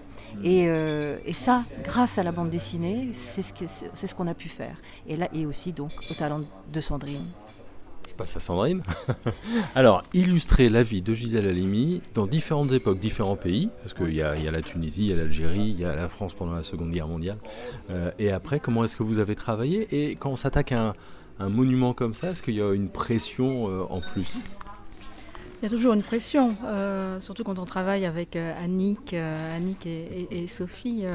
Et, 0.44 0.68
euh, 0.68 1.18
ça, 1.34 1.64
grâce 1.84 2.18
à 2.18 2.24
la 2.24 2.32
bande 2.32 2.50
dessinée, 2.50 3.10
c'est 3.14 3.42
ce 3.42 3.54
qu'on 4.14 4.26
ce 4.26 4.30
a 4.30 4.34
pu 4.34 4.50
faire. 4.50 4.78
Et 5.08 5.16
là, 5.16 5.30
et 5.34 5.46
aussi 5.46 5.72
donc 5.72 5.92
au 6.12 6.14
talent 6.14 6.42
de 6.72 6.80
Sandrine. 6.82 7.26
À 8.22 8.40
Sandrine. 8.42 8.82
Alors, 9.76 10.04
illustrer 10.14 10.68
la 10.68 10.84
vie 10.84 11.02
de 11.02 11.14
Gisèle 11.14 11.48
Halimi 11.48 12.02
dans 12.14 12.28
différentes 12.28 12.74
époques, 12.74 13.00
différents 13.00 13.38
pays, 13.38 13.70
parce 13.78 13.94
qu'il 13.94 14.14
y, 14.14 14.22
a 14.22 14.52
la 14.52 14.62
Tunisie, 14.62 15.04
il 15.04 15.10
y 15.10 15.14
a 15.14 15.16
l'Algérie, 15.16 15.70
il 15.70 15.80
y 15.80 15.86
a 15.86 15.96
la 15.96 16.10
France 16.10 16.34
pendant 16.34 16.54
la 16.54 16.64
Seconde 16.64 16.92
Guerre 16.92 17.08
mondiale. 17.08 17.38
Euh, 17.90 18.12
et 18.20 18.32
après, 18.32 18.60
comment 18.60 18.84
est-ce 18.84 18.98
que 18.98 19.04
vous 19.04 19.20
avez 19.20 19.36
travaillé 19.36 19.88
Et 19.92 20.16
quand 20.16 20.32
on 20.32 20.36
s'attaque 20.36 20.74
à 20.74 20.94
un, 21.40 21.50
monument 21.50 21.94
comme 21.94 22.14
ça, 22.14 22.32
est-ce 22.32 22.44
qu'il 22.44 22.56
y 22.56 22.62
a 22.62 22.74
une 22.74 22.90
pression 22.90 23.70
euh, 23.70 23.84
en 23.90 24.02
plus? 24.02 24.44
Il 25.62 25.66
y 25.66 25.68
a 25.68 25.70
toujours 25.70 25.94
une 25.94 26.04
pression, 26.04 26.56
euh, 26.66 27.22
surtout 27.22 27.46
quand 27.46 27.58
on 27.58 27.66
travaille 27.66 28.06
avec 28.06 28.36
Annick, 28.36 29.14
Annick 29.14 29.86
et 29.86 30.48
Sophie. 30.48 31.06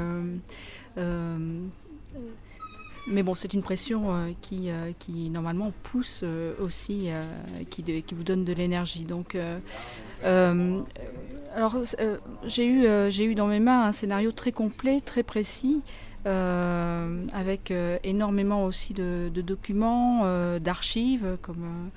Mais 3.06 3.22
bon, 3.22 3.34
c'est 3.34 3.52
une 3.52 3.62
pression 3.62 4.14
euh, 4.14 4.30
qui, 4.40 4.70
euh, 4.70 4.92
qui, 4.98 5.28
normalement 5.28 5.72
pousse 5.82 6.22
euh, 6.24 6.54
aussi, 6.58 7.08
qui, 7.70 7.82
qui, 7.82 8.14
vous 8.14 8.24
donne 8.24 8.44
de 8.44 8.52
l'énergie. 8.52 9.04
Donc, 9.04 9.36
alors, 10.22 11.76
j'ai 12.44 12.66
eu, 12.66 12.86
j'ai 13.10 13.24
eu 13.24 13.34
dans 13.34 13.46
mes 13.46 13.60
mains 13.60 13.84
un 13.84 13.92
scénario 13.92 14.32
très 14.32 14.52
complet, 14.52 15.00
très 15.00 15.22
précis. 15.22 15.82
avec 16.24 17.72
énormément 18.02 18.64
aussi 18.64 18.94
de, 18.94 19.28
documents, 19.28 20.24
d'archives, 20.58 21.36
comme 21.42 21.90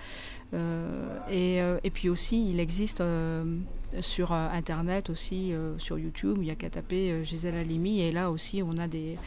et, 1.31 1.59
et, 1.83 1.89
puis 1.89 2.09
aussi 2.09 2.49
il 2.49 2.59
existe 2.59 3.01
sur 4.01 4.33
internet 4.33 5.09
aussi, 5.09 5.53
sur 5.77 5.97
YouTube, 5.97 6.39
il 6.41 6.47
y 6.47 6.51
a 6.51 6.55
qu'à 6.55 6.69
taper 6.69 7.23
Gisèle 7.23 7.55
Halimi 7.55 8.01
et 8.01 8.11
là 8.11 8.29
aussi 8.29 8.61
on 8.61 8.77
a 8.77 8.87
des 8.87 9.17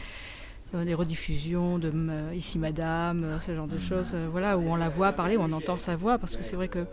des 0.73 0.95
rediffusions 0.95 1.79
de 1.79 1.91
euh, 1.95 2.33
Ici 2.35 2.59
Madame, 2.59 3.25
euh, 3.25 3.41
ce 3.41 3.55
genre 3.55 3.67
de 3.67 3.79
choses, 3.79 4.13
voilà, 4.31 4.57
où 4.57 4.63
on 4.69 4.77
la 4.77 4.89
voit 4.89 5.13
parler, 5.13 5.37
où 5.37 5.43
on 5.43 5.53
entend 5.53 5.77
sa 5.77 5.97
voix, 5.97 6.19
parce 6.19 6.37
que 6.37 6.43
c'est 6.43 6.57
vrai 6.57 6.69
que 6.69 6.85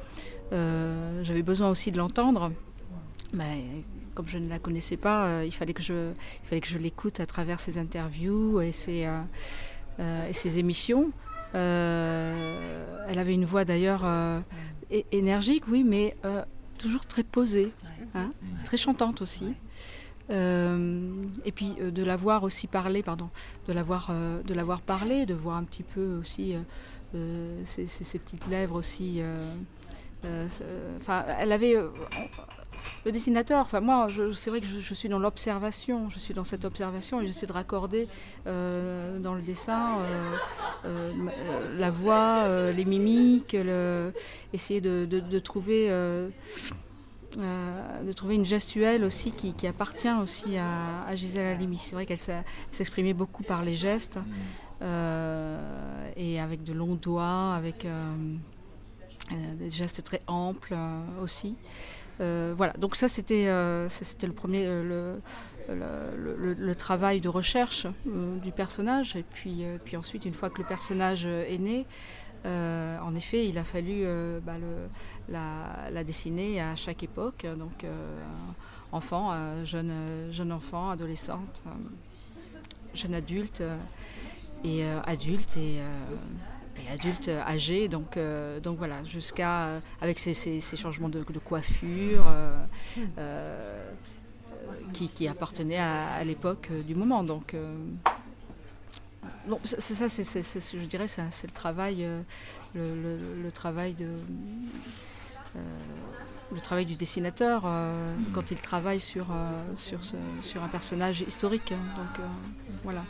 j'avais 1.23 1.43
besoin 1.43 1.69
aussi 1.69 1.91
de 1.91 1.97
l'entendre, 1.97 2.51
mais 3.33 3.63
comme 4.15 4.27
je 4.27 4.37
ne 4.37 4.49
la 4.49 4.59
connaissais 4.59 4.97
pas, 4.97 5.43
il 5.43 5.51
fallait 5.51 5.73
que 5.73 5.83
je, 5.83 6.11
il 6.43 6.47
fallait 6.47 6.61
que 6.61 6.67
je 6.67 6.77
l'écoute 6.77 7.19
à 7.19 7.25
travers 7.25 7.59
ses 7.59 7.77
interviews 7.77 8.61
et 8.61 8.71
ses, 8.71 9.07
et 9.99 10.33
ses 10.33 10.57
émissions. 10.57 11.11
elle 11.53 13.19
avait 13.19 13.33
une 13.33 13.45
voix 13.45 13.65
d'ailleurs 13.65 14.05
énergique, 15.11 15.67
oui, 15.67 15.83
mais 15.83 16.15
toujours 16.77 17.05
très 17.05 17.23
posée, 17.23 17.73
hein, 18.15 18.31
très 18.63 18.77
chantante 18.77 19.21
aussi. 19.21 19.53
Euh, 20.29 21.23
et 21.45 21.51
puis 21.51 21.75
euh, 21.79 21.91
de 21.91 22.03
l'avoir 22.03 22.43
aussi 22.43 22.67
parlé, 22.67 23.01
pardon, 23.01 23.29
de 23.67 23.73
l'avoir 23.73 24.09
euh, 24.11 24.41
de 24.43 24.53
l'avoir 24.53 24.81
parlé, 24.81 25.25
de 25.25 25.33
voir 25.33 25.57
un 25.57 25.63
petit 25.63 25.83
peu 25.83 26.17
aussi 26.19 26.55
ces, 27.65 28.19
petites 28.19 28.47
lèvres 28.47 28.75
aussi. 28.75 29.21
Enfin, 30.97 31.23
elle 31.39 31.51
avait 31.51 31.75
le 33.05 33.11
dessinateur, 33.11 33.65
enfin 33.65 33.79
moi, 33.79 34.07
c'est 34.33 34.49
vrai 34.49 34.59
que 34.59 34.67
je, 34.67 34.93
suis 34.93 35.09
dans 35.09 35.19
l'observation, 35.19 36.09
je 36.09 36.19
suis 36.19 36.33
dans 36.33 36.43
cette 36.43 36.65
observation 36.65 37.21
et 37.21 37.25
j'essaie 37.25 37.47
de 37.47 37.53
raccorder 37.53 38.07
dans 38.45 39.33
le 39.33 39.41
dessin 39.41 39.99
la 40.83 41.91
voix, 41.91 42.71
les 42.71 42.85
mimiques, 42.85 43.55
essayer 44.53 44.81
de 44.81 45.39
trouver 45.39 45.89
euh, 47.39 48.03
de 48.03 48.13
trouver 48.13 48.35
une 48.35 48.45
gestuelle 48.45 49.03
aussi 49.03 49.31
qui, 49.31 49.67
appartient 49.67 50.11
aussi 50.21 50.57
à, 50.57 51.15
Gisèle 51.15 51.55
Halimi. 51.55 51.77
C'est 51.77 51.93
vrai 51.93 52.05
qu'elle 52.05 52.19
s'exprimait 52.71 53.13
beaucoup 53.13 53.43
par 53.43 53.63
les 53.63 53.75
gestes 53.75 54.17
euh, 54.81 55.59
et 56.15 56.39
avec 56.39 56.63
de 56.63 56.73
longs 56.73 56.95
doigts, 56.95 57.53
avec 57.53 57.85
euh, 57.85 58.13
des 59.55 59.69
gestes 59.69 60.03
très 60.03 60.21
amples 60.27 60.75
aussi. 61.21 61.55
voilà, 62.19 62.73
donc 62.79 62.95
ça 62.95 63.07
c'était 63.07 63.45
le 63.45 64.33
premier 64.33 64.67
le, 64.67 65.19
le, 65.69 66.75
travail 66.75 67.21
de 67.21 67.29
recherche 67.29 67.87
du 68.05 68.51
personnage 68.51 69.15
et 69.15 69.23
puis, 69.23 69.65
puis 69.83 69.97
ensuite 69.97 70.25
une 70.25 70.33
fois 70.33 70.49
que 70.49 70.59
le 70.59 70.67
personnage 70.67 71.25
est 71.25 71.59
né, 71.59 71.85
euh, 72.45 72.99
en 72.99 73.15
effet, 73.15 73.47
il 73.47 73.57
a 73.57 73.63
fallu 73.63 74.01
euh, 74.03 74.39
bah, 74.39 74.53
la, 75.29 76.03
dessiner 76.03 76.61
à 76.61 76.75
chaque 76.75 77.03
époque, 77.03 77.45
donc 77.57 77.83
euh, 77.83 78.17
enfant, 78.91 79.33
jeune, 79.65 79.93
jeune 80.31 80.51
enfant, 80.51 80.89
adolescente, 80.89 81.63
jeune 82.93 83.15
adulte 83.15 83.63
et 84.63 84.83
adulte 85.05 85.57
et, 85.57 85.79
adulte 86.91 87.29
âgé. 87.29 87.87
Donc, 87.87 88.17
donc 88.63 88.77
voilà, 88.77 89.03
jusqu'à 89.03 89.81
avec 90.01 90.19
ces, 90.19 90.61
changements 90.75 91.09
de, 91.09 91.23
coiffure. 91.43 92.25
Qui, 94.93 95.27
appartenaient 95.27 95.77
à, 95.79 96.23
l'époque 96.23 96.69
du 96.85 96.95
moment. 96.95 97.23
Donc, 97.23 97.55
Bon, 99.47 99.59
c'est 99.63 99.79
ça, 99.79 100.09
c'est, 100.09 100.77
je 100.77 100.85
dirais, 100.85 101.07
c'est 101.07 101.47
le 101.47 101.53
travail, 101.53 102.03
euh, 102.03 102.21
le, 102.75 103.51
travail 103.51 103.93
de, 103.93 104.05
euh, 105.55 105.59
le 106.53 106.59
travail 106.59 106.85
du 106.85 106.95
dessinateur 106.95 107.63
euh, 107.65 108.13
mm. 108.15 108.25
quand 108.33 108.51
il 108.51 108.57
travaille 108.57 108.99
sur, 108.99 109.27
sur, 109.77 109.99
sur 110.41 110.63
un 110.63 110.67
personnage 110.67 111.21
historique. 111.21 111.71
Hein. 111.71 111.79
donc 111.97 112.25
voilà. 112.83 113.03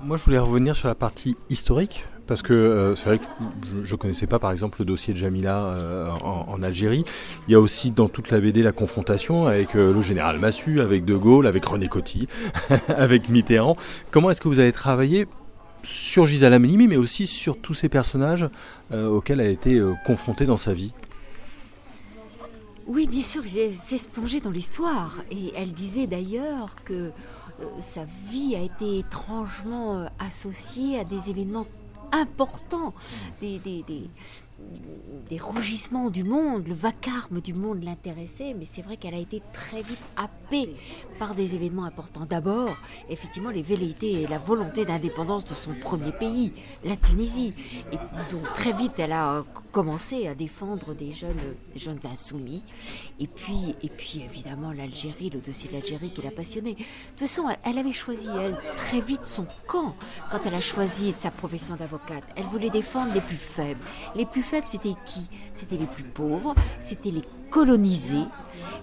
Moi, 0.00 0.16
je 0.16 0.24
voulais 0.24 0.38
revenir 0.38 0.74
sur 0.74 0.88
la 0.88 0.94
partie 0.94 1.36
historique, 1.50 2.04
parce 2.26 2.42
que 2.42 2.52
euh, 2.52 2.96
c'est 2.96 3.06
vrai 3.06 3.18
que 3.18 3.24
je 3.84 3.92
ne 3.92 3.98
connaissais 3.98 4.26
pas, 4.26 4.38
par 4.38 4.50
exemple, 4.50 4.78
le 4.80 4.84
dossier 4.84 5.12
de 5.12 5.18
Jamila 5.18 5.58
euh, 5.64 6.08
en, 6.10 6.62
Algérie. 6.62 7.04
Il 7.48 7.52
y 7.52 7.54
a 7.54 7.60
aussi 7.60 7.90
dans 7.90 8.08
toute 8.08 8.30
la 8.30 8.40
BD 8.40 8.62
la 8.62 8.72
confrontation 8.72 9.46
avec 9.46 9.74
euh, 9.74 9.92
le 9.92 10.02
général 10.02 10.38
Massu, 10.38 10.80
avec 10.80 11.04
De 11.04 11.16
Gaulle, 11.16 11.46
avec 11.46 11.64
René 11.64 11.88
Coty, 11.88 12.26
avec 12.88 13.28
Mitterrand. 13.28 13.76
Comment 14.10 14.30
est-ce 14.30 14.40
que 14.40 14.48
vous 14.48 14.58
avez 14.58 14.72
travaillé 14.72 15.26
sur 15.82 16.24
Gisèle 16.24 16.54
Halimi, 16.54 16.88
mais 16.88 16.96
aussi 16.96 17.26
sur 17.26 17.58
tous 17.58 17.74
ces 17.74 17.90
personnages 17.90 18.48
auxquels 18.90 19.40
elle 19.40 19.48
a 19.48 19.50
été 19.50 19.82
confrontée 20.06 20.46
dans 20.46 20.56
sa 20.56 20.72
vie? 20.72 20.94
Oui, 22.86 23.06
bien 23.06 23.22
sûr, 23.22 23.42
c'est 23.74 23.98
se 23.98 24.08
plonger 24.08 24.40
dans 24.40 24.48
l'histoire. 24.48 25.18
Et 25.30 25.52
elle 25.56 25.72
disait 25.72 26.06
d'ailleurs 26.06 26.74
que 26.86 27.10
sa 27.80 28.06
vie 28.30 28.56
a 28.56 28.62
été 28.62 29.00
étrangement 29.00 30.06
associée 30.18 30.98
à 30.98 31.04
des 31.04 31.28
événements 31.28 31.66
importants, 32.12 32.94
des, 33.40 33.58
des 33.58 34.10
rougissements 35.38 36.10
du 36.10 36.24
monde, 36.24 36.66
le 36.68 36.74
vacarme 36.74 37.40
du 37.40 37.54
monde 37.54 37.84
l'intéressait, 37.84 38.54
mais 38.54 38.64
c'est 38.64 38.82
vrai 38.82 38.96
qu'elle 38.96 39.14
a 39.14 39.18
été 39.18 39.42
très 39.52 39.82
vite 39.82 39.98
happée 40.16 40.74
par 41.18 41.34
des 41.34 41.54
événements 41.54 41.84
importants. 41.84 42.26
D'abord, 42.28 42.76
effectivement, 43.08 43.50
les 43.50 43.62
velléités 43.62 44.22
et 44.22 44.26
la 44.26 44.38
volonté 44.38 44.84
d'indépendance 44.84 45.44
de 45.44 45.54
son 45.54 45.74
premier 45.74 46.12
pays, 46.12 46.52
la 46.84 46.96
Tunisie. 46.96 47.52
Et 47.92 47.96
donc 48.30 48.52
très 48.54 48.72
vite, 48.72 48.98
elle 48.98 49.12
a 49.12 49.42
commencé 49.72 50.26
à 50.28 50.34
défendre 50.34 50.94
des 50.94 51.12
jeunes, 51.12 51.36
des 51.72 51.78
jeunes 51.78 52.00
insoumis. 52.10 52.64
Et 53.20 53.26
puis, 53.26 53.74
et 53.82 53.88
puis 53.88 54.22
évidemment, 54.24 54.72
l'Algérie, 54.72 55.30
le 55.30 55.40
dossier 55.40 55.68
de 55.68 55.74
l'Algérie 55.74 56.12
qui 56.12 56.22
l'a 56.22 56.30
passionnée. 56.30 56.74
De 56.74 56.78
toute 57.10 57.20
façon, 57.20 57.44
elle 57.64 57.78
avait 57.78 57.92
choisi, 57.92 58.28
elle, 58.28 58.56
très 58.76 59.00
vite 59.00 59.26
son 59.26 59.46
camp 59.66 59.94
quand 60.30 60.40
elle 60.46 60.54
a 60.54 60.60
choisi 60.60 61.12
sa 61.12 61.30
profession 61.30 61.76
d'avocate. 61.76 62.24
Elle 62.36 62.44
voulait 62.44 62.70
défendre 62.70 63.12
les 63.12 63.20
plus 63.20 63.36
faibles. 63.36 63.80
Les 64.14 64.26
plus 64.26 64.42
faibles, 64.42 64.53
c'était 64.66 64.94
qui? 65.04 65.28
C'était 65.52 65.76
les 65.76 65.86
plus 65.86 66.04
pauvres, 66.04 66.54
c'était 66.80 67.10
les 67.10 67.22
colonisés, 67.50 68.24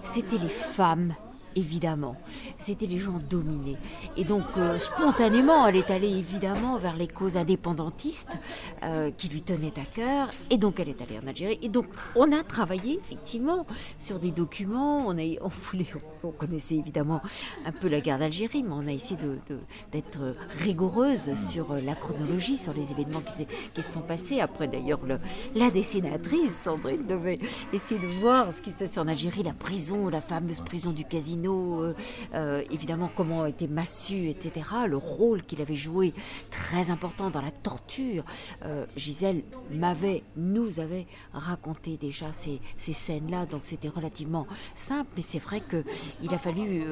c'était 0.02 0.38
les 0.38 0.48
femmes 0.48 1.14
évidemment. 1.56 2.16
C'était 2.58 2.86
les 2.86 2.98
gens 2.98 3.18
dominés. 3.30 3.76
Et 4.16 4.24
donc, 4.24 4.44
euh, 4.56 4.78
spontanément, 4.78 5.66
elle 5.66 5.76
est 5.76 5.90
allée 5.90 6.10
évidemment 6.10 6.76
vers 6.78 6.96
les 6.96 7.08
causes 7.08 7.36
indépendantistes 7.36 8.38
euh, 8.84 9.10
qui 9.10 9.28
lui 9.28 9.42
tenaient 9.42 9.72
à 9.76 9.84
cœur. 9.84 10.30
Et 10.50 10.58
donc, 10.58 10.80
elle 10.80 10.88
est 10.88 11.00
allée 11.02 11.18
en 11.22 11.26
Algérie. 11.26 11.58
Et 11.62 11.68
donc, 11.68 11.86
on 12.16 12.32
a 12.32 12.42
travaillé 12.42 12.98
effectivement 12.98 13.66
sur 13.98 14.18
des 14.18 14.30
documents. 14.30 15.06
On, 15.08 16.30
connaissait 16.30 16.76
évidemment 16.76 17.20
un 17.66 17.72
peu 17.72 17.88
la 17.88 18.00
guerre 18.00 18.18
d'Algérie, 18.18 18.62
mais 18.62 18.72
on 18.72 18.86
a 18.86 18.92
essayé 18.92 19.18
d'être 19.90 20.34
rigoureuse 20.60 21.34
sur 21.34 21.74
la 21.74 21.94
chronologie, 21.94 22.56
sur 22.56 22.72
les 22.72 22.92
événements 22.92 23.20
qui, 23.20 23.46
qui 23.74 23.82
se 23.82 23.92
sont 23.92 24.00
passés. 24.00 24.40
Après, 24.40 24.68
d'ailleurs, 24.68 25.00
la 25.54 25.70
dessinatrice, 25.70 26.54
Sandrine, 26.54 27.04
devait 27.06 27.38
essayer 27.72 28.00
de 28.00 28.06
voir 28.06 28.52
ce 28.52 28.62
qui 28.62 28.70
se 28.70 28.76
passait 28.76 29.00
en 29.00 29.08
Algérie, 29.08 29.42
la 29.42 29.52
prison, 29.52 30.08
la 30.08 30.20
fameuse 30.20 30.60
prison 30.60 30.92
du 30.92 31.04
casino 31.04 31.41
euh, 31.50 31.94
euh, 32.34 32.62
évidemment 32.70 33.10
comment 33.14 33.46
était 33.46 33.66
Massu, 33.66 34.28
etc. 34.28 34.66
Le 34.88 34.96
rôle 34.96 35.42
qu'il 35.42 35.60
avait 35.60 35.76
joué 35.76 36.12
très 36.50 36.90
important 36.90 37.30
dans 37.30 37.40
la 37.40 37.50
torture. 37.50 38.24
Euh, 38.64 38.86
Gisèle 38.96 39.42
m'avait, 39.70 40.22
nous 40.36 40.80
avait 40.80 41.06
raconté 41.32 41.96
déjà 41.96 42.26
ces, 42.32 42.60
scènes-là, 42.78 43.46
donc 43.46 43.62
c'était 43.64 43.88
relativement 43.88 44.46
simple. 44.74 45.10
Mais 45.16 45.22
c'est 45.22 45.38
vrai 45.38 45.60
qu'il 45.60 46.34
a 46.34 46.38
fallu 46.38 46.82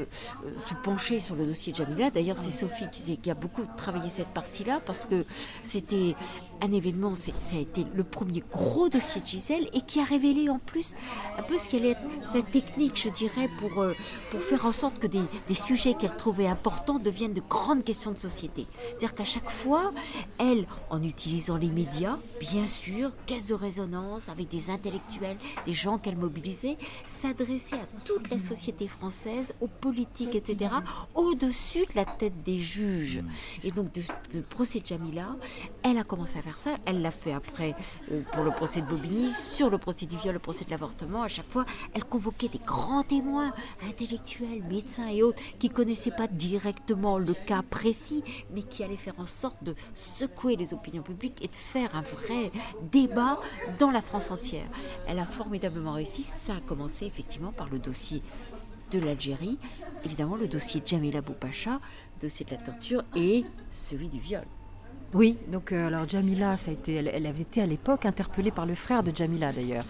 se 0.67 0.75
pencher 0.83 1.21
sur 1.21 1.35
le 1.35 1.47
dossier 1.47 1.73
de 1.73 1.77
Jamila. 1.79 2.11
D'ailleurs, 2.11 2.39
c'est 2.39 2.51
Sophie 2.51 2.89
qui, 2.91 3.17
qui 3.19 3.31
a 3.31 3.35
beaucoup 3.35 3.65
travaillé 3.77 4.09
cette 4.09 4.29
partie-là 4.29 4.81
parce 4.85 5.07
que 5.07 5.25
c'était 5.63 6.15
un 6.63 6.73
événement, 6.73 7.15
ça 7.15 7.57
a 7.57 7.61
été 7.61 7.87
le 7.95 8.05
premier 8.05 8.43
gros 8.51 8.89
dossier 8.89 9.21
de 9.21 9.27
Gisèle 9.27 9.69
et 9.73 9.81
qui 9.83 10.01
a 10.01 10.05
révélé 10.05 10.49
en 10.49 10.59
plus 10.59 10.95
un 11.39 11.43
peu 11.43 11.59
ce 11.59 11.69
qu'elle 11.69 11.87
est, 11.87 11.97
cette 12.25 12.51
technique, 12.51 13.01
je 13.03 13.09
dirais, 13.09 13.49
pour, 13.59 13.81
euh, 13.81 13.95
pour 14.31 14.41
faire 14.41 14.67
en 14.67 14.73
sorte 14.73 14.99
que 14.99 15.07
des, 15.07 15.23
des 15.49 15.55
sujets 15.55 15.95
qu'elle 15.95 16.17
trouvait 16.17 16.47
importants 16.47 16.99
deviennent 16.99 17.33
de 17.33 17.43
grandes 17.49 17.85
questions 17.85 18.13
de 18.13 18.19
société. 18.19 18.67
C'est-à-dire 18.89 19.15
qu'à 19.15 19.25
chaque 19.25 19.51
fois, 19.51 19.93
elle, 20.39 20.67
en 20.91 21.03
utilisant 21.03 21.57
les 21.57 21.71
médias, 21.71 22.19
bien 22.41 22.67
sûr, 22.67 23.11
caisse 23.27 23.47
de 23.47 23.55
résonance 23.55 24.29
avec 24.29 24.49
des 24.49 24.71
intellectuels, 24.71 25.37
des 25.67 25.73
gens 25.73 25.99
qu'elle 25.99 26.17
mobilisait, 26.17 26.77
s'adressait 27.07 27.77
à 27.77 27.87
toute 28.07 28.31
la 28.31 28.39
société 28.39 28.89
française, 28.89 29.55
aux 29.61 29.69
politiques, 29.69 30.35
etc., 30.35 30.71
au-dessus 31.15 31.81
de 31.81 31.97
la 31.97 32.05
tête 32.05 32.43
des 32.45 32.59
juges. 32.59 33.23
Et 33.65 33.71
donc, 33.71 33.93
de, 33.93 34.41
procès 34.43 34.81
de 34.81 34.87
Jamila, 34.87 35.37
elle 35.83 35.99
a 35.99 36.05
commencé 36.05 36.39
à 36.39 36.43
faire 36.43 36.50
Elle 36.87 37.03
l'a 37.03 37.11
fait 37.11 37.33
après 37.33 37.75
euh, 38.11 38.23
pour 38.33 38.45
le 38.45 38.51
procès 38.51 38.81
de 38.81 38.87
Bobigny, 38.87 39.31
sur 39.31 39.71
le 39.71 39.79
procès 39.79 40.07
du 40.07 40.17
viol, 40.17 40.35
le 40.35 40.39
procès 40.39 40.65
de 40.65 40.71
l'avortement. 40.71 41.23
À 41.23 41.29
chaque 41.29 41.49
fois, 41.51 41.65
elle 41.95 42.05
convoquait 42.05 42.49
des 42.49 42.59
grands 42.59 43.03
témoins, 43.03 43.53
intellectuels, 43.89 44.63
médecins 44.69 45.09
et 45.09 45.23
autres, 45.23 45.41
qui 45.59 45.69
connaissaient 45.69 46.11
pas 46.11 46.27
directement 46.27 47.19
le 47.19 47.35
cas 47.35 47.63
précis, 47.63 48.25
mais 48.53 48.63
qui 48.63 48.83
allaient 48.83 48.97
faire 48.97 49.19
en 49.19 49.27
sorte 49.27 49.63
de 49.63 49.75
secouer 49.95 50.57
les 50.57 50.75
opinions 50.75 51.03
publiques 51.03 51.43
et 51.45 51.49
de 51.49 51.57
faire 51.57 51.95
un 51.95 52.03
vrai 52.03 52.51
débat 52.91 53.39
dans 53.79 53.91
la 53.91 54.03
France 54.03 54.31
entière. 54.31 54.67
Elle 55.07 55.19
a 55.19 55.27
formidablement 55.27 55.93
réussi. 55.93 56.25
Ça 56.25 56.55
a 56.55 56.61
commencé 56.61 57.07
effectivement 57.07 57.53
par 57.53 57.69
le 57.69 57.79
dossier 57.79 58.23
de 58.91 58.99
l'Algérie, 58.99 59.59
évidemment 60.05 60.37
le 60.37 60.49
dossier 60.49 60.81
de 60.81 60.87
Jamila 60.87 61.21
Boupacha, 61.21 61.81
dossier 62.21 62.45
de 62.45 62.51
la 62.51 62.57
torture 62.57 63.05
et 63.15 63.45
celui 63.71 64.09
du 64.09 64.19
viol. 64.19 64.45
Oui, 65.13 65.37
donc 65.51 65.73
euh, 65.73 65.89
alors 65.89 66.09
Jamila, 66.09 66.57
ça 66.57 66.71
a 66.71 66.75
été, 66.75 66.95
elle, 66.95 67.27
avait 67.27 67.43
été 67.43 67.61
à 67.61 67.67
l'époque 67.67 68.07
interpellée 68.07 68.53
par 68.53 68.65
le 68.65 68.77
frère 68.77 69.03
de 69.03 69.11
Jamila 69.13 69.51
d'ailleurs, 69.51 69.83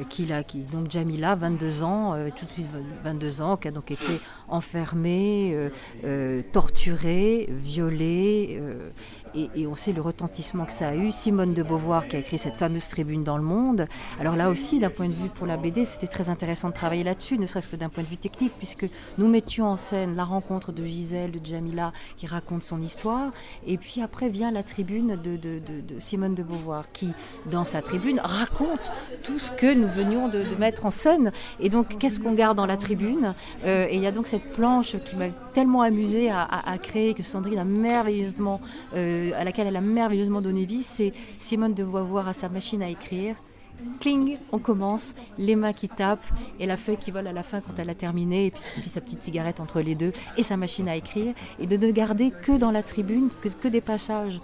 euh, 0.00 0.02
qui, 0.08 0.26
l'a- 0.26 0.42
qui 0.42 0.62
donc 0.64 0.90
Jamila, 0.90 1.36
22 1.36 1.84
ans, 1.84 2.14
euh, 2.14 2.28
tout 2.34 2.44
de 2.44 2.50
suite 2.50 2.66
22 3.04 3.40
ans, 3.40 3.56
qui 3.56 3.68
a 3.68 3.70
donc 3.70 3.92
été 3.92 4.20
enfermée, 4.48 5.56
torturée, 6.52 7.48
violée, 7.50 8.60
et, 9.36 9.48
et 9.54 9.66
on 9.68 9.74
sait 9.76 9.92
le 9.92 10.00
retentissement 10.00 10.64
que 10.64 10.72
ça 10.72 10.88
a 10.88 10.94
eu. 10.96 11.10
Simone 11.12 11.54
de 11.54 11.62
Beauvoir 11.62 12.08
qui 12.08 12.16
a 12.16 12.18
écrit 12.18 12.38
cette 12.38 12.56
fameuse 12.56 12.88
tribune 12.88 13.22
dans 13.24 13.36
le 13.36 13.42
Monde. 13.44 13.86
Alors 14.20 14.34
là 14.36 14.48
aussi, 14.50 14.80
d'un 14.80 14.90
point 14.90 15.08
de 15.08 15.14
vue 15.14 15.28
pour 15.28 15.46
la 15.46 15.56
BD, 15.56 15.84
c'était 15.84 16.06
très 16.08 16.28
intéressant 16.30 16.68
de 16.70 16.74
travailler 16.74 17.04
là-dessus, 17.04 17.38
ne 17.38 17.46
serait-ce 17.46 17.68
que 17.68 17.76
d'un 17.76 17.88
point 17.88 18.02
de 18.02 18.08
vue 18.08 18.16
technique, 18.16 18.52
puisque 18.58 18.88
nous 19.18 19.28
mettions 19.28 19.66
en 19.66 19.76
scène 19.76 20.16
la 20.16 20.24
rencontre 20.24 20.72
de 20.72 20.84
Gisèle, 20.84 21.30
de 21.30 21.44
Jamila, 21.44 21.92
qui 22.16 22.26
raconte 22.26 22.64
son 22.64 22.80
histoire, 22.82 23.30
et 23.66 23.76
puis 23.78 24.00
après 24.02 24.28
vient 24.28 24.50
la 24.50 24.63
tribune 24.64 25.16
de, 25.16 25.38
Simone 25.98 26.34
de 26.34 26.42
Beauvoir, 26.42 26.90
qui, 26.92 27.12
dans 27.50 27.64
sa 27.64 27.82
tribune, 27.82 28.20
raconte 28.22 28.92
tout 29.22 29.38
ce 29.38 29.52
que 29.52 29.74
nous 29.74 29.88
venions 29.88 30.28
de, 30.28 30.42
mettre 30.58 30.86
en 30.86 30.90
scène. 30.90 31.32
Et 31.60 31.68
donc, 31.68 31.98
qu'est-ce 31.98 32.20
qu'on 32.20 32.32
garde 32.32 32.56
dans 32.56 32.66
la 32.66 32.76
tribune? 32.76 33.34
Euh, 33.64 33.86
Et 33.90 33.96
il 33.96 34.02
y 34.02 34.06
a 34.06 34.12
donc 34.12 34.26
cette 34.26 34.52
planche 34.52 34.96
qui 35.04 35.16
m'a 35.16 35.28
tellement 35.52 35.82
amusée 35.82 36.30
à 36.30 36.78
créer, 36.82 37.14
que 37.14 37.22
Sandrine 37.22 37.58
a 37.58 37.64
merveilleusement, 37.64 38.60
euh, 38.94 39.32
à 39.36 39.44
laquelle 39.44 39.66
elle 39.66 39.76
a 39.76 39.80
merveilleusement 39.80 40.40
donné 40.40 40.64
vie, 40.64 40.82
c'est 40.82 41.12
Simone 41.38 41.74
de 41.74 41.84
Beauvoir 41.84 42.28
à 42.28 42.32
sa 42.32 42.48
machine 42.48 42.82
à 42.82 42.88
écrire. 42.88 43.36
Cling, 44.00 44.38
on 44.52 44.58
commence, 44.58 45.14
les 45.38 45.56
mains 45.56 45.72
qui 45.72 45.88
tapent 45.88 46.24
et 46.60 46.66
la 46.66 46.76
feuille 46.76 46.96
qui 46.96 47.10
vole 47.10 47.26
à 47.26 47.32
la 47.32 47.42
fin 47.42 47.60
quand 47.60 47.78
elle 47.78 47.90
a 47.90 47.94
terminé, 47.94 48.46
et 48.46 48.50
puis, 48.50 48.88
sa 48.88 49.00
petite 49.00 49.22
cigarette 49.22 49.60
entre 49.60 49.80
les 49.80 49.94
deux 49.94 50.12
et 50.36 50.42
sa 50.42 50.56
machine 50.56 50.88
à 50.88 50.96
écrire, 50.96 51.34
et 51.58 51.66
de 51.66 51.76
ne 51.76 51.90
garder 51.90 52.30
que 52.30 52.56
dans 52.56 52.70
la 52.70 52.82
tribune, 52.82 53.30
que 53.40 53.68
des 53.68 53.80
passages 53.80 54.40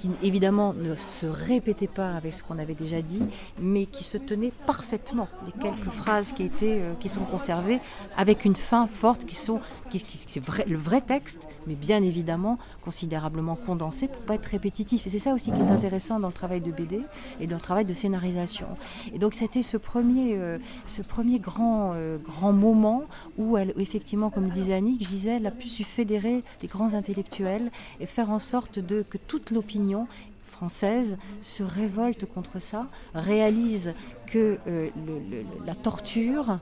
qui 0.00 0.08
évidemment 0.22 0.72
ne 0.72 0.96
se 0.96 1.26
répétaient 1.26 1.86
pas 1.86 2.14
avec 2.14 2.32
ce 2.32 2.42
qu'on 2.42 2.58
avait 2.58 2.74
déjà 2.74 3.02
dit, 3.02 3.22
mais 3.60 3.84
qui 3.84 4.02
se 4.02 4.16
tenaient 4.16 4.52
parfaitement. 4.66 5.28
Les 5.44 5.52
quelques 5.60 5.90
phrases 5.90 6.32
qui, 6.32 6.42
étaient, 6.44 6.80
euh, 6.80 6.94
qui 7.00 7.10
sont 7.10 7.24
conservées 7.24 7.80
avec 8.16 8.46
une 8.46 8.56
fin 8.56 8.86
forte, 8.86 9.26
qui 9.26 9.34
sont 9.34 9.60
qui, 9.90 10.00
qui- 10.02 10.40
vrai, 10.40 10.64
le 10.66 10.78
vrai 10.78 11.02
texte, 11.02 11.48
mais 11.66 11.74
bien 11.74 12.02
évidemment 12.02 12.58
considérablement 12.82 13.56
condensé 13.56 14.08
pour 14.08 14.22
pas 14.22 14.36
être 14.36 14.46
répétitif. 14.46 15.06
Et 15.06 15.10
c'est 15.10 15.18
ça 15.18 15.34
aussi 15.34 15.52
qui 15.52 15.60
est 15.60 15.70
intéressant 15.70 16.18
dans 16.18 16.28
le 16.28 16.32
travail 16.32 16.62
de 16.62 16.70
BD 16.72 17.00
et 17.40 17.46
dans 17.46 17.56
le 17.56 17.60
travail 17.60 17.84
de 17.84 17.92
scénarisation. 17.92 18.68
Et 19.12 19.18
donc 19.18 19.34
c'était 19.34 19.62
ce 19.62 19.76
premier, 19.76 20.36
euh, 20.38 20.56
ce 20.86 21.02
premier 21.02 21.38
grand, 21.40 21.92
euh, 21.94 22.16
grand 22.18 22.52
moment 22.52 23.02
où 23.36 23.58
elle, 23.58 23.74
effectivement, 23.76 24.30
comme 24.30 24.48
disait 24.48 24.74
Annick, 24.74 25.06
Gisèle 25.06 25.46
a 25.46 25.50
pu 25.50 25.68
fédérer 25.68 26.42
les 26.62 26.68
grands 26.68 26.94
intellectuels 26.94 27.70
et 28.00 28.06
faire 28.06 28.30
en 28.30 28.38
sorte 28.38 28.78
de, 28.78 29.02
que 29.02 29.18
toute 29.18 29.50
l'opinion 29.50 29.89
française 30.46 31.16
se 31.40 31.62
révolte 31.62 32.26
contre 32.26 32.58
ça, 32.58 32.88
réalise 33.14 33.94
que 34.26 34.58
euh, 34.66 34.90
la 35.64 35.74
torture, 35.74 36.58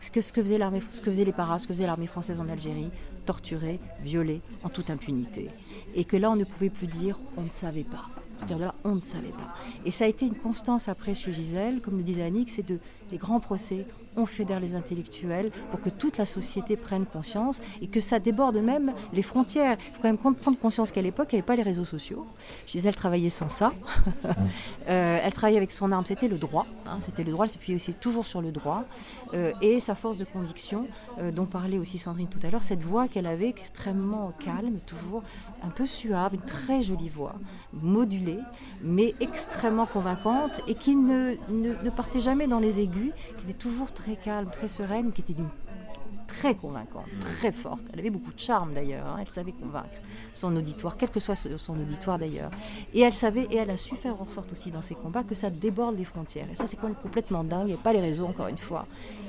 ce 0.00 0.10
que, 0.10 0.20
faisait 0.20 0.58
l'armée, 0.58 0.82
ce 0.88 1.00
que 1.00 1.10
faisaient 1.10 1.24
les 1.24 1.32
paras, 1.32 1.58
ce 1.60 1.66
que 1.66 1.74
faisait 1.74 1.86
l'armée 1.86 2.06
française 2.06 2.40
en 2.40 2.48
Algérie, 2.48 2.90
torturer, 3.24 3.78
violer 4.00 4.40
en 4.64 4.68
toute 4.68 4.90
impunité. 4.90 5.50
Et 5.94 6.04
que 6.04 6.16
là, 6.16 6.30
on 6.30 6.36
ne 6.36 6.44
pouvait 6.44 6.70
plus 6.70 6.88
dire 6.88 7.20
on 7.36 7.42
ne 7.42 7.50
savait 7.50 7.84
pas. 7.84 8.08
À 8.36 8.38
partir 8.38 8.58
là, 8.58 8.74
on 8.82 8.96
ne 8.96 9.00
savait 9.00 9.28
pas. 9.28 9.54
Et 9.84 9.92
ça 9.92 10.04
a 10.04 10.08
été 10.08 10.26
une 10.26 10.34
constance 10.34 10.88
après 10.88 11.14
chez 11.14 11.32
Gisèle, 11.32 11.80
comme 11.80 11.96
le 11.96 12.02
disait 12.02 12.22
Annick, 12.22 12.50
c'est 12.50 12.66
de 12.66 12.80
les 13.12 13.18
grands 13.18 13.38
procès, 13.38 13.86
on 14.16 14.26
fédère 14.26 14.60
les 14.60 14.74
intellectuels 14.74 15.50
pour 15.70 15.80
que 15.80 15.88
toute 15.88 16.18
la 16.18 16.24
société 16.24 16.76
prenne 16.76 17.06
conscience 17.06 17.60
et 17.80 17.86
que 17.86 18.00
ça 18.00 18.18
déborde 18.18 18.56
même 18.56 18.92
les 19.12 19.22
frontières. 19.22 19.76
Il 19.80 19.94
faut 19.94 20.02
quand 20.02 20.08
même 20.08 20.34
prendre 20.34 20.58
conscience 20.58 20.90
qu'à 20.90 21.02
l'époque, 21.02 21.28
il 21.32 21.36
n'y 21.36 21.38
avait 21.40 21.46
pas 21.46 21.56
les 21.56 21.62
réseaux 21.62 21.84
sociaux. 21.84 22.26
Gisèle 22.66 22.94
travaillait 22.94 23.30
sans 23.30 23.48
ça. 23.48 23.72
Euh, 24.88 25.20
elle 25.22 25.32
travaillait 25.32 25.58
avec 25.58 25.70
son 25.70 25.92
arme, 25.92 26.04
c'était 26.04 26.26
le 26.26 26.38
droit. 26.38 26.66
hein, 26.86 26.98
c'était 27.00 27.22
le 27.22 27.30
droit, 27.30 27.44
elle 27.46 27.52
s'appuyait 27.52 27.76
aussi 27.76 27.94
toujours 27.94 28.24
sur 28.24 28.42
le 28.42 28.50
droit. 28.50 28.82
Euh, 29.32 29.52
et 29.62 29.78
sa 29.78 29.94
force 29.94 30.18
de 30.18 30.24
conviction, 30.24 30.86
euh, 31.18 31.30
dont 31.30 31.46
parlait 31.46 31.78
aussi 31.78 31.98
Sandrine 31.98 32.28
tout 32.28 32.40
à 32.42 32.50
l'heure, 32.50 32.62
cette 32.62 32.82
voix 32.82 33.06
qu'elle 33.06 33.26
avait 33.26 33.48
extrêmement 33.48 34.32
calme, 34.40 34.78
toujours 34.86 35.22
un 35.62 35.68
peu 35.68 35.86
suave, 35.86 36.34
une 36.34 36.40
très 36.40 36.82
jolie 36.82 37.08
voix, 37.08 37.34
modulée, 37.72 38.38
mais 38.82 39.14
extrêmement 39.20 39.86
convaincante 39.86 40.60
et 40.66 40.74
qui 40.74 40.96
ne, 40.96 41.36
ne, 41.48 41.74
ne 41.82 41.90
partait 41.90 42.20
jamais 42.20 42.48
dans 42.48 42.58
les 42.58 42.80
aigus, 42.80 43.12
qui 43.38 43.44
était 43.44 43.58
toujours 43.58 43.92
très 43.92 44.01
calme, 44.16 44.50
très 44.50 44.68
sereine, 44.68 45.12
qui 45.12 45.20
était 45.22 45.34
d'une 45.34 45.48
très 46.32 46.54
convaincante, 46.54 47.06
très 47.20 47.52
forte. 47.52 47.82
Elle 47.92 48.00
avait 48.00 48.10
beaucoup 48.10 48.32
de 48.32 48.38
charme 48.38 48.74
d'ailleurs, 48.74 49.06
hein, 49.06 49.18
elle 49.20 49.28
savait 49.28 49.52
convaincre 49.52 50.00
son 50.32 50.54
auditoire, 50.56 50.96
quel 50.96 51.10
que 51.10 51.20
soit 51.20 51.36
son 51.36 51.78
auditoire 51.78 52.18
d'ailleurs. 52.18 52.50
Et 52.94 53.00
elle 53.00 53.12
savait, 53.12 53.46
et 53.50 53.56
elle 53.56 53.70
a 53.70 53.76
su 53.76 53.96
faire 53.96 54.20
en 54.20 54.26
sorte 54.26 54.52
aussi 54.52 54.70
dans 54.70 54.82
ses 54.82 54.94
combats 54.94 55.22
que 55.22 55.34
ça 55.34 55.50
déborde 55.50 55.96
les 55.96 56.04
frontières. 56.04 56.46
Et 56.50 56.54
ça 56.54 56.66
c'est 56.66 56.76
quand 56.76 56.88
même 56.88 56.96
complètement 56.96 57.44
dingue, 57.44 57.72
a 57.72 57.76
pas 57.76 57.92
les 57.92 58.00
réseaux 58.00 58.26
encore 58.26 58.48
une 58.48 58.58
fois. 58.58 58.86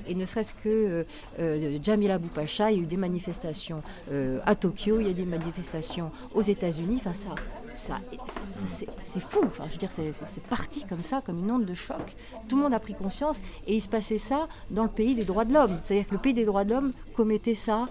Et 0.08 0.16
ne 0.16 0.26
serait-ce 0.26 0.54
que 0.54 0.60
euh, 0.66 1.04
euh, 1.40 1.80
Jamila 1.82 2.18
Boupacha, 2.18 2.72
il 2.72 2.78
y 2.78 2.80
a 2.80 2.84
eu 2.84 2.88
des 2.88 2.98
manifestations 2.98 3.84
euh, 4.12 4.40
à 4.46 4.56
Tokyo, 4.56 5.00
il 5.00 5.08
y 5.08 5.10
a 5.10 5.14
des 5.14 5.26
manifestations 5.26 6.12
aux 6.34 6.42
États-Unis, 6.42 6.98
enfin 7.00 7.14
ça, 7.14 7.36
c'est 7.74 9.20
fou, 9.20 9.42
je 9.68 9.86
veux 9.86 10.14
c'est- 10.28 10.44
parti 10.48 10.86
comme 10.86 11.02
ça, 11.02 11.22
comme 11.26 11.40
une 11.40 11.52
onde 11.52 11.66
de 11.66 11.74
choc. 11.74 12.16
Tout 12.48 12.56
le 12.56 12.64
monde 12.64 12.74
a 12.74 12.80
pris 12.80 12.94
conscience 12.94 13.40
et 13.68 13.76
il 13.76 13.82
se 13.82 13.88
passait 13.90 14.18
ça 14.18 14.48
dans 14.72 14.84
le 14.84 14.90
pays 14.90 15.16
des 15.16 15.24
droits 15.24 15.46
de 15.46 15.54
l'homme. 15.54 15.78
C'est-à-dire 15.84 16.08
que 16.08 16.14
le 16.14 16.20
pays 16.20 16.34
des 16.34 16.46
droits 16.46 16.64
de 16.64 16.74
l'homme 16.74 16.94
commettait 17.16 17.56
ça 17.56 17.88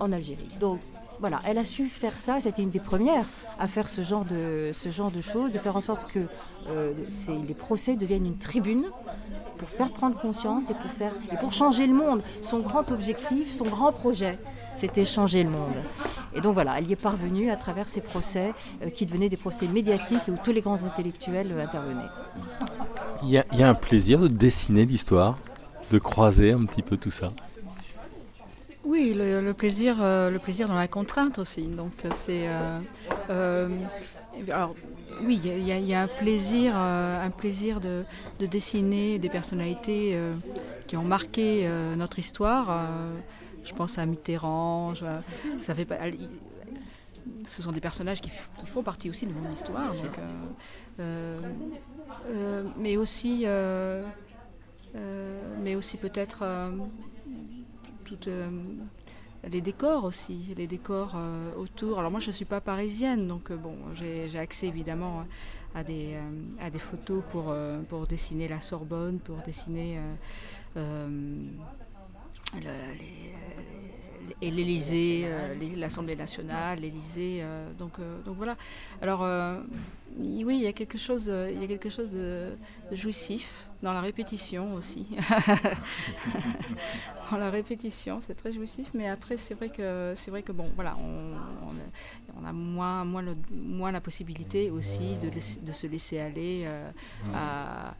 en 0.00 0.12
Algérie. 0.12 0.48
Donc 0.60 0.80
voilà, 1.20 1.40
elle 1.46 1.58
a 1.58 1.64
su 1.64 1.86
faire 1.86 2.18
ça, 2.18 2.40
c'était 2.40 2.62
une 2.62 2.70
des 2.70 2.80
premières 2.80 3.26
à 3.58 3.68
faire 3.68 3.88
ce 3.88 4.02
genre 4.02 4.24
de, 4.24 4.72
choses, 5.20 5.52
de 5.52 5.58
faire 5.58 5.76
en 5.76 5.80
sorte 5.80 6.10
que 6.10 6.20
euh, 6.68 6.94
les 7.46 7.54
procès 7.54 7.94
deviennent 7.96 8.26
une 8.26 8.38
tribune 8.38 8.84
pour 9.58 9.68
faire 9.68 9.92
prendre 9.92 10.18
conscience 10.18 10.70
et 10.70 10.74
pour, 10.74 10.90
faire, 10.90 11.12
et 11.32 11.36
pour 11.36 11.52
changer 11.52 11.86
le 11.86 11.94
monde. 11.94 12.22
Son 12.40 12.58
grand 12.58 12.90
objectif, 12.90 13.52
son 13.52 13.64
grand 13.64 13.92
projet, 13.92 14.38
c'était 14.76 15.04
changer 15.04 15.44
le 15.44 15.50
monde. 15.50 15.74
Et 16.34 16.40
donc 16.40 16.54
voilà, 16.54 16.78
elle 16.78 16.88
y 16.88 16.92
est 16.92 16.96
parvenue 16.96 17.50
à 17.50 17.56
travers 17.56 17.88
ces 17.88 18.00
procès 18.00 18.52
euh, 18.82 18.90
qui 18.90 19.04
devenaient 19.06 19.28
des 19.28 19.36
procès 19.36 19.66
médiatiques 19.68 20.20
et 20.28 20.30
où 20.30 20.38
tous 20.42 20.52
les 20.52 20.60
grands 20.62 20.82
intellectuels 20.84 21.52
euh, 21.52 21.62
intervenaient. 21.64 22.10
Il 23.22 23.28
y, 23.30 23.38
a, 23.38 23.44
il 23.52 23.58
y 23.58 23.62
a 23.62 23.68
un 23.68 23.74
plaisir 23.74 24.18
de 24.20 24.28
dessiner 24.28 24.84
l'histoire, 24.86 25.38
de 25.90 25.98
croiser 25.98 26.52
un 26.52 26.64
petit 26.64 26.82
peu 26.82 26.96
tout 26.96 27.10
ça. 27.10 27.28
Oui, 28.84 29.14
le, 29.16 29.40
le 29.40 29.54
plaisir, 29.54 29.96
euh, 30.00 30.28
le 30.30 30.38
plaisir 30.40 30.66
dans 30.68 30.74
la 30.74 30.88
contrainte 30.88 31.38
aussi. 31.38 31.62
Donc 31.68 31.92
c'est, 32.14 32.48
euh, 32.48 32.78
euh, 33.30 33.68
alors 34.48 34.74
oui, 35.24 35.40
il 35.44 35.64
y 35.64 35.70
a- 35.72 35.78
y, 35.78 35.94
un 35.94 36.08
plaisir, 36.08 36.72
euh, 36.76 37.24
un 37.24 37.30
plaisir 37.30 37.80
de, 37.80 38.02
de 38.40 38.46
dessiner 38.46 39.18
des 39.20 39.28
personnalités 39.28 40.12
euh, 40.14 40.34
qui 40.88 40.96
ont 40.96 41.04
marqué 41.04 41.60
euh, 41.64 41.94
notre 41.94 42.18
histoire. 42.18 42.66
Je 43.64 43.72
pense 43.74 43.98
à 43.98 44.06
Mitterrand. 44.06 44.94
je- 44.94 45.04
ça 45.60 45.74
fait 45.74 45.84
pas. 45.84 45.98
Ce 47.44 47.62
sont 47.62 47.72
des 47.72 47.80
personnages 47.80 48.20
qui, 48.20 48.30
font 48.30 48.82
partie 48.82 49.08
aussi 49.10 49.26
de 49.26 49.32
mon 49.32 49.48
histoire. 49.50 49.92
Donc, 49.92 50.18
euh, 50.18 50.46
euh, 51.00 51.40
euh, 52.26 52.62
mais 52.78 52.96
aussi, 52.96 53.42
euh, 53.44 54.04
mais 55.62 55.74
aussi 55.76 55.96
peut-être. 55.96 56.44
les 59.50 59.60
décors 59.60 60.04
aussi, 60.04 60.54
les 60.56 60.66
décors 60.66 61.16
autour. 61.56 61.98
Alors 61.98 62.10
moi 62.10 62.20
je 62.20 62.28
ne 62.28 62.32
suis 62.32 62.44
pas 62.44 62.60
parisienne, 62.60 63.26
donc 63.26 63.50
bon, 63.52 63.76
j'ai 63.94 64.38
accès 64.38 64.66
évidemment 64.68 65.24
à 65.74 65.82
des, 65.82 66.16
à 66.60 66.70
des 66.70 66.78
photos 66.78 67.22
pour, 67.30 67.54
pour 67.88 68.06
dessiner 68.06 68.46
la 68.48 68.60
Sorbonne, 68.60 69.18
pour 69.18 69.36
dessiner 69.38 69.98
et 74.40 74.50
l'Élysée, 74.50 75.22
euh, 75.26 75.54
l'Assemblée 75.76 76.16
nationale, 76.16 76.80
l'Élysée. 76.80 77.40
Euh, 77.42 77.72
donc, 77.74 77.98
euh, 77.98 78.22
donc 78.22 78.36
voilà. 78.36 78.56
Alors 79.00 79.26
oui, 80.18 80.56
il 80.56 80.62
y 80.62 80.66
a 80.66 80.72
quelque 80.72 80.98
chose, 80.98 81.32
il 81.50 81.60
y 81.60 81.64
a 81.64 81.66
quelque 81.66 81.90
chose 81.90 82.10
de, 82.10 82.56
jouissif 82.92 83.66
dans 83.82 83.92
la 83.92 84.00
répétition 84.00 84.74
aussi. 84.74 85.06
dans 87.30 87.38
la 87.38 87.50
répétition, 87.50 88.20
c'est 88.20 88.34
très 88.34 88.52
jouissif, 88.52 88.90
mais 88.94 89.08
après 89.08 89.36
c'est 89.36 89.54
vrai 89.54 89.70
que 89.70 90.12
c'est 90.14 90.30
vrai 90.30 90.42
que 90.42 90.52
bon, 90.52 90.70
voilà, 90.74 90.96
on, 90.98 92.44
a 92.44 92.52
moins, 92.52 93.04
moins, 93.04 93.22
le, 93.22 93.36
moins 93.50 93.90
la 93.90 94.00
possibilité 94.00 94.70
aussi 94.70 95.16
de, 95.16 95.30
de 95.30 95.72
se 95.72 95.86
laisser 95.86 96.18
aller 96.18 96.66
à, 97.34 97.94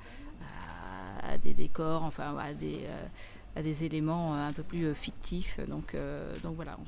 à, 1.22 1.38
des 1.38 1.54
décors, 1.54 2.02
enfin 2.02 2.36
à 2.36 2.52
des 2.52 2.80
à 3.56 3.62
des 3.62 3.84
éléments 3.84 4.34
euh, 4.34 4.48
un 4.48 4.52
peu 4.52 4.62
plus 4.62 4.86
euh, 4.86 4.94
fictifs. 4.94 5.60
Donc, 5.68 5.94
euh, 5.94 6.34
donc 6.42 6.56
voilà, 6.56 6.78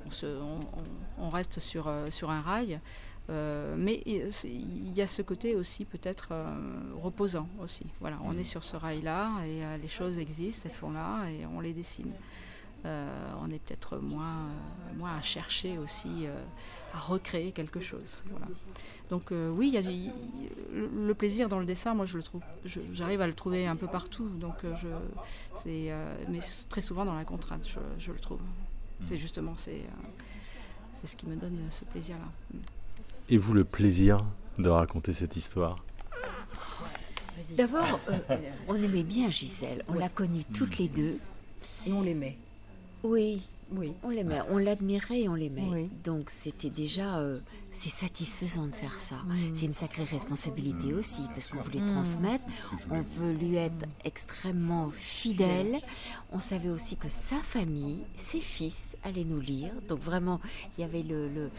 on, 1.18 1.30
reste 1.30 1.60
sur, 1.60 1.90
sur 2.10 2.30
un 2.30 2.40
rail. 2.40 2.80
mais 3.28 4.02
il 4.06 4.92
y 4.92 5.00
a 5.00 5.06
ce 5.06 5.22
côté 5.22 5.54
aussi 5.54 5.84
peut-être 5.84 6.32
reposant 7.02 7.48
aussi. 7.60 7.86
Voilà, 8.00 8.18
on 8.24 8.36
est 8.36 8.44
sur 8.44 8.64
ce 8.64 8.76
rail-là 8.76 9.30
et 9.46 9.78
les 9.80 9.88
choses 9.88 10.18
existent, 10.18 10.68
elles 10.68 10.76
sont 10.76 10.92
là 10.92 11.24
et 11.30 11.46
on 11.46 11.60
les 11.60 11.72
dessine. 11.72 12.12
On 12.84 13.50
est 13.50 13.58
peut-être 13.58 13.98
moins, 13.98 14.48
moins 14.96 15.16
à 15.16 15.22
chercher 15.22 15.78
aussi 15.78 16.26
à 16.94 16.98
recréer 16.98 17.52
quelque 17.52 17.80
chose. 17.80 18.22
Voilà. 18.30 18.46
Donc 19.10 19.32
euh, 19.32 19.50
oui, 19.50 19.68
il 19.68 19.74
y 19.74 19.78
a 19.78 20.10
le 20.72 21.14
plaisir 21.14 21.48
dans 21.48 21.58
le 21.58 21.66
dessin, 21.66 21.94
moi 21.94 22.06
je 22.06 22.16
le 22.16 22.22
trouve, 22.22 22.42
j'arrive 22.64 23.20
à 23.20 23.26
le 23.26 23.34
trouver 23.34 23.66
un 23.66 23.76
peu 23.76 23.86
partout. 23.86 24.28
Donc 24.28 24.64
euh, 24.64 24.74
je, 24.76 24.88
c'est, 25.54 25.90
euh, 25.90 26.16
mais 26.28 26.40
très 26.68 26.80
souvent 26.80 27.04
dans 27.04 27.14
la 27.14 27.24
contrainte, 27.24 27.68
je, 27.98 28.12
le 28.12 28.18
trouve. 28.18 28.38
Hmm. 28.40 29.04
C'est 29.08 29.16
justement 29.16 29.54
c'est, 29.56 29.82
c'est 30.94 31.06
ce 31.06 31.16
qui 31.16 31.26
me 31.26 31.36
donne 31.36 31.58
ce 31.70 31.84
plaisir-là. 31.84 32.60
Et 33.28 33.36
vous 33.36 33.54
le 33.54 33.64
plaisir 33.64 34.24
de 34.58 34.68
raconter 34.68 35.12
cette 35.12 35.36
histoire? 35.36 35.82
D'abord, 37.56 37.98
on 38.68 38.76
aimait 38.76 39.02
bien 39.02 39.28
Gisèle. 39.28 39.84
On 39.88 39.94
l'a 39.94 40.08
connue 40.08 40.44
toutes 40.44 40.78
les 40.78 40.88
deux. 40.88 41.18
Et 41.84 41.92
on 41.92 42.00
l'aimait. 42.00 42.38
Oui, 43.04 43.42
oui. 43.72 43.94
On 44.02 44.10
l'aimait, 44.10 44.40
on 44.50 44.58
l'admirait 44.58 45.22
et 45.22 45.28
on 45.28 45.34
l'aimait. 45.34 45.88
Donc 46.04 46.30
c'était 46.30 46.70
déjà, 46.70 47.18
euh, 47.18 47.40
c'est 47.70 47.90
satisfaisant 47.90 48.66
de 48.66 48.74
faire 48.74 48.98
ça. 49.00 49.16
C'est 49.52 49.66
une 49.66 49.74
sacrée 49.74 50.04
responsabilité 50.04 50.92
mm. 50.92 50.98
aussi 50.98 51.22
parce 51.34 51.48
qu'on 51.48 51.60
voulait 51.60 51.80
mm. 51.80 51.86
transmettre, 51.86 52.44
on 52.90 53.00
veut 53.00 53.32
lui 53.32 53.56
être 53.56 53.86
extrêmement 54.04 54.90
fidèle. 54.90 55.78
On 56.32 56.40
savait 56.40 56.70
aussi 56.70 56.96
que 56.96 57.08
sa 57.08 57.36
famille, 57.36 58.04
ses 58.14 58.40
fils 58.40 58.96
allaient 59.04 59.24
nous 59.24 59.40
lire. 59.40 59.72
Donc 59.88 60.00
vraiment, 60.00 60.40
il 60.76 60.82
y 60.82 60.84
avait 60.84 61.02
le, 61.02 61.28
le, 61.28 61.50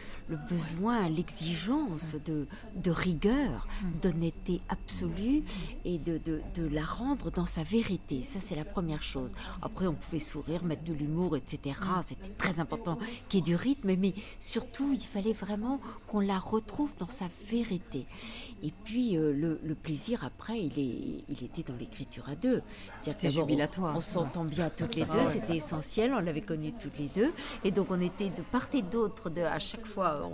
besoin, 0.48 1.08
l'exigence 1.08 2.16
de, 2.24 2.46
de 2.76 2.90
rigueur, 2.90 3.66
d'honnêteté 4.02 4.60
absolue 4.68 5.42
et 5.84 5.98
de, 5.98 6.18
de, 6.18 6.40
de 6.54 6.66
la 6.68 6.84
rendre 6.84 7.30
dans 7.30 7.46
sa 7.46 7.62
vérité. 7.62 8.22
Ça 8.22 8.40
c'est 8.40 8.56
la 8.56 8.64
première 8.64 9.02
chose. 9.02 9.34
Après 9.62 9.86
on 9.86 9.94
pouvait 9.94 10.20
sourire, 10.20 10.64
mettre 10.64 10.84
de 10.84 10.92
l'humour, 10.92 11.36
etc 11.36 11.74
c'était 12.02 12.30
très 12.30 12.60
important 12.60 12.98
qu'il 13.28 13.40
y 13.40 13.42
ait 13.42 13.44
du 13.44 13.56
rythme, 13.56 13.94
mais 13.96 14.14
surtout, 14.40 14.92
il 14.92 15.00
fallait 15.00 15.32
vraiment 15.32 15.80
qu'on 16.06 16.20
la 16.20 16.38
retrouve 16.38 16.94
dans 16.98 17.08
sa 17.08 17.26
vérité. 17.48 18.06
Et 18.62 18.72
puis, 18.84 19.16
euh, 19.16 19.32
le, 19.32 19.74
plaisir, 19.74 20.24
après, 20.24 20.58
il, 20.58 20.78
est, 20.78 21.24
il 21.28 21.44
était 21.44 21.62
dans 21.62 21.76
l'écriture 21.78 22.28
à 22.28 22.34
deux. 22.34 22.62
C'était 23.02 23.30
jubilatoire. 23.30 23.96
On, 23.96 24.00
s'entend 24.00 24.44
bien 24.44 24.70
toutes 24.70 24.94
les 24.94 25.04
deux, 25.04 25.26
c'était 25.26 25.56
essentiel, 25.56 26.14
on 26.14 26.20
l'avait 26.20 26.40
connu 26.40 26.72
toutes 26.72 26.98
les 26.98 27.08
deux. 27.08 27.32
Et 27.64 27.70
donc, 27.70 27.88
on 27.90 28.00
était 28.00 28.30
de 28.30 28.42
part 28.42 28.66
et 28.72 28.82
d'autre, 28.82 29.30
de, 29.30 29.42
à 29.42 29.58
chaque 29.58 29.86
fois, 29.86 30.28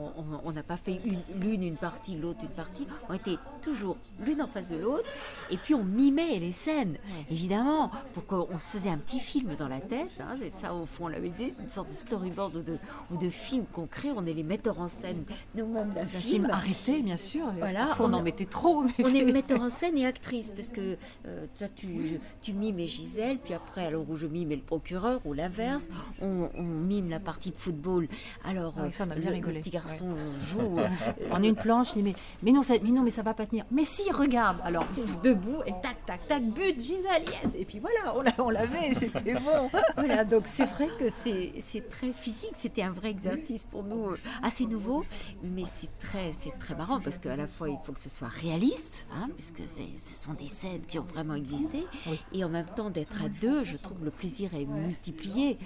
on 0.45 0.53
n'a 0.53 0.63
pas 0.63 0.77
fait 0.77 1.01
l'une 1.35 1.63
une, 1.63 1.77
partie, 1.77 2.17
l'autre 2.17 2.41
une 2.43 2.51
partie, 2.51 2.87
on 3.09 3.15
était 3.15 3.37
toujours 3.61 3.97
l'une 4.21 4.43
en 4.43 4.49
face 4.49 4.71
de 4.71 4.77
l'autre, 4.77 5.09
et 5.51 5.57
puis 5.57 5.75
on 5.75 5.85
mimait 5.85 6.39
les 6.39 6.53
scènes, 6.53 6.99
évidemment, 7.31 7.91
pour 8.15 8.27
qu'on 8.27 8.59
se 8.59 8.69
faisait 8.69 8.91
un 8.91 8.99
petit 8.99 9.21
film 9.21 9.55
dans 9.57 9.69
la 9.69 9.81
tête, 9.81 10.11
hein, 10.21 10.35
c'est 10.37 10.51
ça 10.51 10.75
au 10.75 10.87
fond, 10.87 11.05
on 11.05 11.09
l'avait 11.09 11.31
dit, 11.31 11.52
une 11.61 11.69
sorte 11.69 11.89
de 11.89 11.95
storyboard 11.95 12.57
ou 12.57 12.63
de, 12.63 12.77
ou 13.11 13.17
de 13.17 13.31
film 13.31 13.65
qu'on 13.73 13.87
crée. 13.87 14.11
On 14.15 14.27
est 14.27 14.33
les 14.33 14.43
metteurs 14.43 14.81
en 14.81 14.89
scène 14.89 15.25
nous-mêmes 15.55 15.91
d'un 15.91 16.05
film. 16.07 16.49
arrêté, 16.51 17.03
bien 17.03 17.17
sûr. 17.17 17.47
Voilà, 17.59 17.95
on, 18.01 18.13
en 18.13 18.23
mettait 18.23 18.47
trop. 18.47 18.85
on 18.99 19.07
est 19.07 19.25
metteur 19.25 19.61
en 19.61 19.71
scène 19.71 19.99
et 19.99 20.07
actrice, 20.07 20.51
parce 20.51 20.69
que 20.69 20.97
euh, 21.27 21.47
toi, 21.59 21.69
tu, 21.75 22.21
tu 22.41 22.53
mimes 22.53 22.79
et 22.79 22.87
Gisèle, 22.87 23.39
puis 23.39 23.55
après, 23.55 23.87
alors 23.87 24.09
où 24.09 24.17
je 24.17 24.27
mime 24.27 24.53
et 24.53 24.57
le 24.57 24.63
procureur, 24.63 25.21
ou 25.25 25.33
l'inverse, 25.33 25.89
on, 26.21 26.51
mime 26.63 27.11
la 27.11 27.21
partie 27.21 27.51
de 27.51 27.57
football. 27.57 28.09
Alors, 28.45 28.75
ah 28.79 28.91
ça, 28.93 29.05
on 29.07 29.11
a 29.11 29.15
bien 29.15 29.31
le, 29.31 29.37
rigolé. 29.37 29.61
petit 29.61 29.71
garçon 29.71 30.09
joue. 30.53 30.79
Euh, 30.79 30.89
en 31.31 31.43
une 31.43 31.57
planche, 31.57 31.95
dit 31.95 32.03
mais, 32.03 32.53
non, 32.53 32.63
ça, 32.63 32.75
mais 32.83 32.91
non, 32.91 33.03
mais 33.03 33.11
ça 33.11 33.23
va 33.23 33.35
pas 33.35 33.47
tenir. 33.47 33.65
Mais 33.71 33.85
si, 33.85 34.11
regarde. 34.11 34.59
Alors, 34.65 34.85
debout, 35.23 35.63
et 35.67 35.73
tac, 35.83 36.05
tac, 36.07 36.27
tac, 36.29 36.43
but, 36.43 36.81
Gisèle, 36.81 37.25
yes. 37.27 37.55
Et 37.57 37.65
puis 37.65 37.79
voilà, 37.79 38.15
on 38.39 38.51
l'avait, 38.51 38.95
c'était 38.95 39.35
bon. 39.35 39.71
voilà, 39.97 40.25
donc 40.25 40.47
c'est 40.47 40.67
vrai 40.67 40.89
que 40.99 41.09
c'est 41.09 41.42
c'est 41.61 41.89
très 41.89 42.13
physique. 42.13 42.53
C'était 42.55 42.83
un 42.83 42.91
vrai 42.91 43.11
exercice 43.11 43.65
pour 43.65 43.83
nous, 43.83 44.11
euh, 44.11 44.19
assez 44.43 44.67
nouveau, 44.67 45.05
mais 45.43 45.65
c'est 45.65 45.91
très, 45.99 46.33
c'est 46.33 46.57
très 46.59 46.75
marrant 46.75 47.01
parce 47.01 47.19
qu'à 47.19 47.37
la 47.37 47.47
fois 47.47 47.69
il 47.69 47.79
faut 47.85 47.93
que 47.93 48.01
ce 48.01 48.09
soit 48.09 48.29
réaliste, 48.29 49.07
hein, 49.13 49.29
puisque 49.37 49.63
ce 49.69 50.15
sont 50.15 50.35
des 50.35 50.49
scènes 50.49 50.83
qui 50.83 50.99
ont 50.99 51.05
vraiment 51.05 51.35
existé, 51.35 51.87
et 52.33 52.45
en 52.45 52.49
même 52.49 52.67
temps 52.67 52.91
d'être 52.91 53.23
à 53.23 53.29
deux, 53.29 53.65
je 53.65 53.77
trouve 53.77 53.99
que 53.99 54.05
le 54.05 54.11
plaisir 54.11 54.55
est 54.55 54.65
multiplié, 54.65 55.59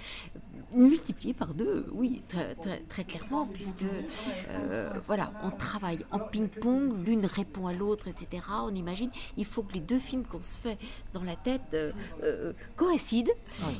multiplié 0.73 1.33
par 1.33 1.53
deux, 1.53 1.87
oui, 1.91 2.23
très, 2.27 2.55
très, 2.87 3.03
clairement, 3.03 3.45
puisque 3.47 3.85
euh, 4.49 4.89
voilà, 5.07 5.31
on 5.43 5.51
travaille 5.51 6.05
en 6.11 6.19
ping-pong, 6.19 7.05
l'une 7.05 7.25
répond 7.25 7.67
à 7.67 7.73
l'autre, 7.73 8.07
etc. 8.07 8.43
On 8.63 8.73
imagine, 8.75 9.09
il 9.37 9.45
faut 9.45 9.63
que 9.63 9.73
les 9.73 9.79
deux 9.79 9.99
films 9.99 10.25
qu'on 10.25 10.41
se 10.41 10.57
fait 10.57 10.77
dans 11.13 11.23
la 11.23 11.35
tête 11.35 11.73
euh, 11.73 12.53
coïncident 12.75 13.31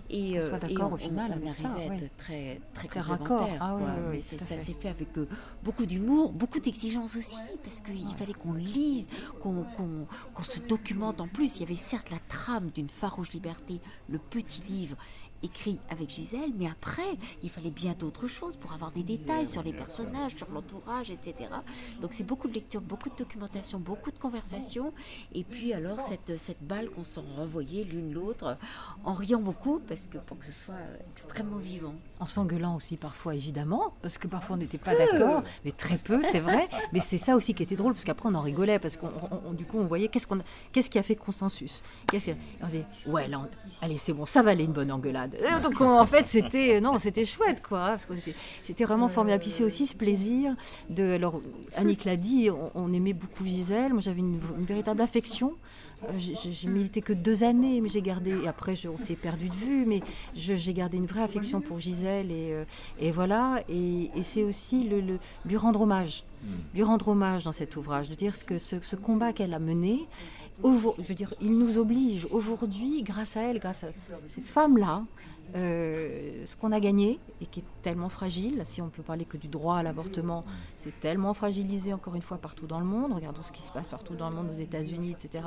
et, 0.10 0.42
soit 0.42 0.60
d'accord 0.60 0.94
au 0.94 0.98
final 0.98 1.40
on, 1.44 1.54
ça, 1.54 1.70
très, 2.18 2.62
très, 2.74 2.88
très 2.88 3.00
raccord. 3.02 3.50
Ah 3.60 3.78
mais 4.12 4.20
ça 4.20 4.58
s'est 4.58 4.74
fait 4.74 4.90
avec 4.90 5.18
euh, 5.18 5.28
beaucoup 5.64 5.86
d'humour, 5.86 6.32
beaucoup 6.32 6.60
d'exigence 6.60 7.16
aussi, 7.16 7.38
parce 7.64 7.82
qu'il 7.82 8.16
fallait 8.18 8.34
qu'on 8.34 8.54
lise, 8.54 9.08
qu'on 9.42 10.44
se 10.44 10.60
documente. 10.60 11.22
En 11.22 11.28
plus, 11.28 11.58
il 11.58 11.62
y 11.62 11.64
avait 11.66 11.76
certes 11.76 12.10
la 12.10 12.20
trame 12.28 12.70
d'une 12.74 12.90
farouche 12.90 13.32
liberté, 13.32 13.80
le 14.10 14.20
petit 14.20 14.62
livre, 14.70 14.98
écrit 15.44 15.80
avec 15.90 16.10
Gisèle, 16.10 16.52
mais 16.58 16.68
après, 16.68 17.18
il 17.44 17.50
fallait 17.50 17.72
bien 17.72 17.94
d'autres 17.94 18.28
choses 18.28 18.56
pour 18.56 18.74
avoir 18.74 18.92
des 18.92 19.04
détails 19.04 19.48
sur 19.48 19.64
les 19.64 19.74
personnages, 19.74 20.36
sur 20.36 20.50
l'entourage, 20.52 21.12
etc. 21.12 21.50
Donc 22.02 22.14
c'est 22.14 22.24
beaucoup 22.24 22.48
de 22.48 22.54
lecture, 22.54 22.82
beaucoup 22.82 23.10
de 23.10 23.16
documentation, 23.16 23.80
beaucoup 23.80 24.12
de 24.12 24.18
conversation, 24.18 24.94
et 25.34 25.44
puis 25.44 25.74
alors 25.74 26.00
cette, 26.00 26.38
cette 26.38 26.64
balle 26.64 26.90
qu'on 26.90 27.04
s'en 27.04 27.24
renvoyait 27.36 27.84
l'une 27.84 28.14
l'autre, 28.14 28.58
en 29.04 29.14
riant 29.14 29.40
beaucoup, 29.40 29.80
parce 29.80 30.08
que 30.08 30.18
pour 30.18 30.38
que 30.38 30.46
ce 30.46 30.52
soit 30.52 30.76
extrêmement 31.12 31.58
vivant. 31.58 31.96
En 32.20 32.26
s'engueulant 32.26 32.76
aussi 32.76 32.98
parfois, 32.98 33.36
évidemment, 33.36 33.94
parce 34.02 34.18
que 34.18 34.28
parfois 34.28 34.56
on 34.56 34.60
n'était 34.60 34.78
pas 34.78 34.96
d'accord, 34.96 35.44
mais 35.66 35.72
très 35.72 35.98
peu, 35.98 36.22
c'est 36.24 36.40
vrai. 36.40 36.68
mais 36.94 37.00
c'est 37.00 37.18
ça 37.18 37.36
aussi 37.36 37.54
qui 37.54 37.64
était 37.64 37.76
drôle, 37.76 37.94
parce 37.94 38.06
qu'après 38.06 38.30
on 38.30 38.36
en 38.36 38.42
rigolait, 38.42 38.80
parce 38.80 38.98
qu'on 38.98 39.54
du 39.54 39.66
coup 39.66 39.78
on 39.78 39.86
voyait 39.86 40.08
qu'est-ce 40.08 40.26
qu'on 40.26 40.40
qu'est-ce 40.72 40.90
qui 40.90 40.98
a 40.98 41.04
fait 41.04 41.16
consensus. 41.16 41.84
Qu'est-ce 42.08 42.32
on 42.62 42.66
disait, 42.66 42.86
ouais, 43.06 43.28
là, 43.28 43.48
allez, 43.82 43.98
c'est 43.98 44.14
bon, 44.14 44.26
ça 44.26 44.42
va 44.42 44.52
aller 44.52 44.64
une 44.64 44.74
bonne 44.74 44.92
engueulade. 44.92 45.38
Donc 45.64 45.80
en 45.82 46.06
fait, 46.06 46.26
c'était 46.28 46.82
non, 46.82 46.98
c'était 46.98 47.26
chouette 47.26 47.62
quoi, 47.62 47.90
parce 47.90 48.06
que 48.06 48.14
c'était 48.64 48.86
vraiment 48.86 49.08
formidable. 49.08 49.44
Puis 49.44 49.52
c'est 49.52 49.64
aussi 49.64 49.86
ce 49.86 49.96
plaisir 49.96 50.56
de. 50.90 51.14
Alors 51.14 51.42
Annick 51.76 52.06
l'a 52.06 52.16
dit, 52.16 52.50
on, 52.76 52.94
aimait 52.94 53.14
beaucoup 53.14 53.46
Gisèle. 53.46 53.94
Moi, 53.94 54.02
j'avais 54.02 54.20
une, 54.20 54.40
véritable 54.66 55.02
affection. 55.02 55.54
Euh, 56.04 56.12
j'ai 56.18 56.68
milité 56.68 57.02
que 57.02 57.14
deux 57.14 57.44
années, 57.44 57.82
mais 57.82 57.90
j'ai 57.90 58.02
gardé. 58.02 58.32
Et 58.44 58.48
après, 58.48 58.76
on 58.88 58.98
s'est 58.98 59.16
perdu 59.16 59.50
de 59.50 59.56
vue, 59.56 59.86
mais 59.86 60.02
j'ai 60.36 60.74
gardé 60.74 60.98
une 60.98 61.06
vraie 61.06 61.24
affection 61.24 61.62
pour 61.62 61.80
Gisèle 61.80 62.32
et, 62.32 62.54
euh, 62.54 62.66
et 63.00 63.12
voilà. 63.12 63.64
Et, 63.70 64.12
c'est 64.22 64.44
aussi 64.44 64.84
le, 64.84 65.20
lui 65.46 65.58
rendre 65.58 65.82
hommage, 65.82 66.24
lui 66.74 66.84
rendre 66.84 67.08
hommage 67.08 67.44
dans 67.44 67.52
cet 67.52 67.76
ouvrage, 67.76 68.10
de 68.10 68.16
dire 68.16 68.36
ce 68.36 68.44
que 68.44 68.58
ce, 68.58 68.80
ce 68.82 68.96
combat 68.96 69.34
qu'elle 69.34 69.54
a 69.54 69.60
mené. 69.60 70.06
je 70.64 70.70
veux 70.70 71.16
dire, 71.16 71.34
il 71.42 71.58
nous 71.58 71.80
oblige 71.80 72.28
aujourd'hui, 72.32 73.04
grâce 73.04 73.38
à 73.38 73.42
elle, 73.42 73.60
grâce 73.60 73.84
à 73.84 73.88
ces 74.28 74.42
femmes-là, 74.42 75.04
euh, 75.56 76.46
ce 76.46 76.56
qu'on 76.58 76.72
a 76.72 76.80
gagné 76.80 77.20
et 77.42 77.46
qui 77.46 77.62
est 77.62 77.82
tellement 77.82 78.10
fragile, 78.10 78.62
si 78.66 78.82
on 78.82 78.90
peut 78.90 79.04
parler 79.04 79.26
que 79.26 79.38
du 79.38 79.48
droit 79.48 79.78
à 79.78 79.84
l'avortement, 79.84 80.44
c'est 80.78 81.00
tellement 81.00 81.34
fragilisé 81.34 81.94
encore 81.94 82.16
une 82.16 82.22
fois 82.22 82.38
partout 82.38 82.68
dans 82.68 82.80
le 82.80 82.86
monde. 82.86 83.14
Regardons 83.14 83.44
ce 83.44 83.52
qui 83.52 83.62
se 83.62 83.72
passe 83.72 83.88
partout 83.88 84.16
dans 84.16 84.30
le 84.30 84.36
monde, 84.36 84.50
aux 84.52 84.60
États-Unis, 84.60 85.12
etc. 85.12 85.46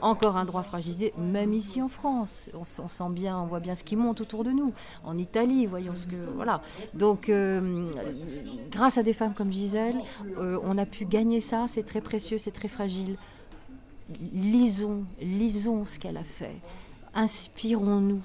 Encore 0.00 0.36
un 0.36 0.44
droit 0.44 0.62
fragilisé, 0.62 1.12
même 1.18 1.52
ici 1.52 1.80
en 1.80 1.88
France. 1.88 2.50
On, 2.54 2.64
sent 2.64 3.10
bien, 3.10 3.38
on 3.38 3.46
voit 3.46 3.60
bien 3.60 3.74
ce 3.74 3.84
qui 3.84 3.96
monte 3.96 4.20
autour 4.20 4.44
de 4.44 4.50
nous. 4.50 4.72
En 5.04 5.16
Italie, 5.16 5.66
voyons 5.66 5.94
ce 5.94 6.06
que. 6.06 6.16
Voilà. 6.34 6.60
Donc, 6.94 7.28
euh, 7.28 7.90
grâce 8.70 8.98
à 8.98 9.02
des 9.02 9.12
femmes 9.12 9.34
comme 9.34 9.52
Gisèle, 9.52 9.96
euh, 10.38 10.58
on 10.64 10.76
a 10.78 10.86
pu 10.86 11.04
gagner 11.04 11.40
ça. 11.40 11.66
C'est 11.68 11.84
très 11.84 12.00
précieux, 12.00 12.38
c'est 12.38 12.50
très 12.50 12.68
fragile. 12.68 13.16
Lisons, 14.32 15.04
lisons 15.20 15.84
ce 15.84 15.98
qu'elle 15.98 16.16
a 16.16 16.24
fait 16.24 16.56
inspirons-nous 17.14 18.22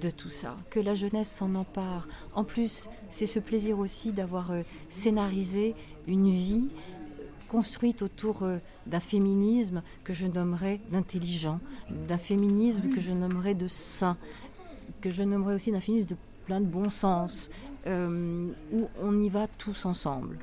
de 0.00 0.10
tout 0.10 0.30
ça, 0.30 0.56
que 0.70 0.80
la 0.80 0.94
jeunesse 0.94 1.30
s'en 1.30 1.54
empare. 1.54 2.08
En 2.34 2.44
plus, 2.44 2.88
c'est 3.08 3.26
ce 3.26 3.38
plaisir 3.38 3.78
aussi 3.78 4.12
d'avoir 4.12 4.50
euh, 4.50 4.62
scénarisé 4.88 5.74
une 6.06 6.30
vie 6.30 6.68
euh, 6.68 7.26
construite 7.48 8.02
autour 8.02 8.42
euh, 8.42 8.58
d'un 8.86 9.00
féminisme 9.00 9.82
que 10.04 10.12
je 10.12 10.26
nommerais 10.26 10.80
d'intelligent, 10.90 11.60
d'un 11.90 12.18
féminisme 12.18 12.88
que 12.88 13.00
je 13.00 13.12
nommerais 13.12 13.54
de 13.54 13.68
sain, 13.68 14.16
que 15.00 15.10
je 15.10 15.22
nommerais 15.22 15.54
aussi 15.54 15.72
d'un 15.72 15.80
féminisme 15.80 16.10
de 16.10 16.16
plein 16.46 16.60
de 16.60 16.66
bon 16.66 16.88
sens, 16.88 17.50
où 17.86 18.88
on 19.00 19.20
y 19.20 19.28
va 19.28 19.46
tous 19.46 19.84
ensemble. 19.84 20.38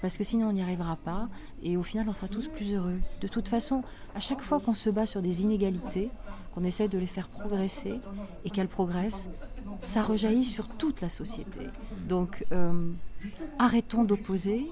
parce 0.00 0.16
que 0.16 0.24
sinon 0.24 0.48
on 0.48 0.52
n'y 0.52 0.62
arrivera 0.62 0.96
pas, 0.96 1.28
et 1.62 1.76
au 1.76 1.82
final 1.82 2.08
on 2.08 2.12
sera 2.12 2.28
tous 2.28 2.46
plus 2.48 2.72
heureux. 2.74 3.00
De 3.20 3.28
toute 3.28 3.48
façon, 3.48 3.82
à 4.14 4.20
chaque 4.20 4.42
fois 4.42 4.60
qu'on 4.60 4.74
se 4.74 4.90
bat 4.90 5.06
sur 5.06 5.20
des 5.20 5.42
inégalités, 5.42 6.10
qu'on 6.54 6.64
essaie 6.64 6.88
de 6.88 6.98
les 6.98 7.06
faire 7.06 7.28
progresser 7.28 8.00
et 8.44 8.50
qu'elles 8.50 8.68
progressent, 8.68 9.28
ça 9.80 10.02
rejaillit 10.02 10.44
sur 10.44 10.68
toute 10.68 11.00
la 11.00 11.08
société. 11.08 11.60
Donc 12.08 12.46
euh, 12.52 12.90
arrêtons 13.58 14.04
d'opposer 14.04 14.66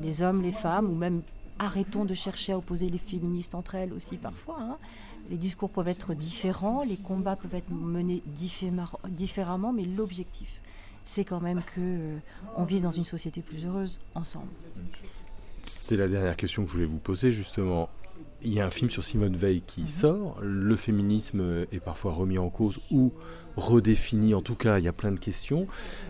les 0.00 0.22
hommes, 0.22 0.42
les 0.42 0.52
femmes, 0.52 0.90
ou 0.90 0.94
même 0.94 1.22
arrêtons 1.58 2.04
de 2.04 2.14
chercher 2.14 2.52
à 2.52 2.58
opposer 2.58 2.88
les 2.88 2.98
féministes 2.98 3.54
entre 3.54 3.74
elles 3.74 3.92
aussi 3.92 4.16
parfois. 4.16 4.58
Hein. 4.60 4.76
Les 5.30 5.36
discours 5.36 5.70
peuvent 5.70 5.88
être 5.88 6.14
différents, 6.14 6.82
les 6.82 6.96
combats 6.96 7.36
peuvent 7.36 7.54
être 7.54 7.70
menés 7.70 8.22
différemment, 8.26 9.72
mais 9.72 9.84
l'objectif, 9.84 10.62
c'est 11.04 11.24
quand 11.24 11.40
même 11.40 11.62
que 11.62 11.80
euh, 11.80 12.18
on 12.56 12.64
vive 12.64 12.82
dans 12.82 12.90
une 12.90 13.04
société 13.04 13.42
plus 13.42 13.66
heureuse 13.66 13.98
ensemble. 14.14 14.48
C'est 15.62 15.96
la 15.96 16.08
dernière 16.08 16.36
question 16.36 16.64
que 16.64 16.68
je 16.68 16.74
voulais 16.74 16.86
vous 16.86 16.98
poser 16.98 17.30
justement. 17.32 17.90
Il 18.42 18.54
y 18.54 18.60
a 18.60 18.64
un 18.64 18.70
film 18.70 18.88
sur 18.88 19.02
Simone 19.02 19.36
Veil 19.36 19.62
qui 19.62 19.82
mhm. 19.82 19.88
sort. 19.88 20.40
Le 20.40 20.76
féminisme 20.76 21.66
est 21.72 21.80
parfois 21.80 22.12
remis 22.12 22.38
en 22.38 22.48
cause 22.48 22.78
ou 22.90 23.12
redéfini. 23.56 24.32
En 24.32 24.40
tout 24.40 24.54
cas, 24.54 24.78
il 24.78 24.84
y 24.84 24.88
a 24.88 24.92
plein 24.92 25.10
de 25.12 25.18
questions. 25.18 25.66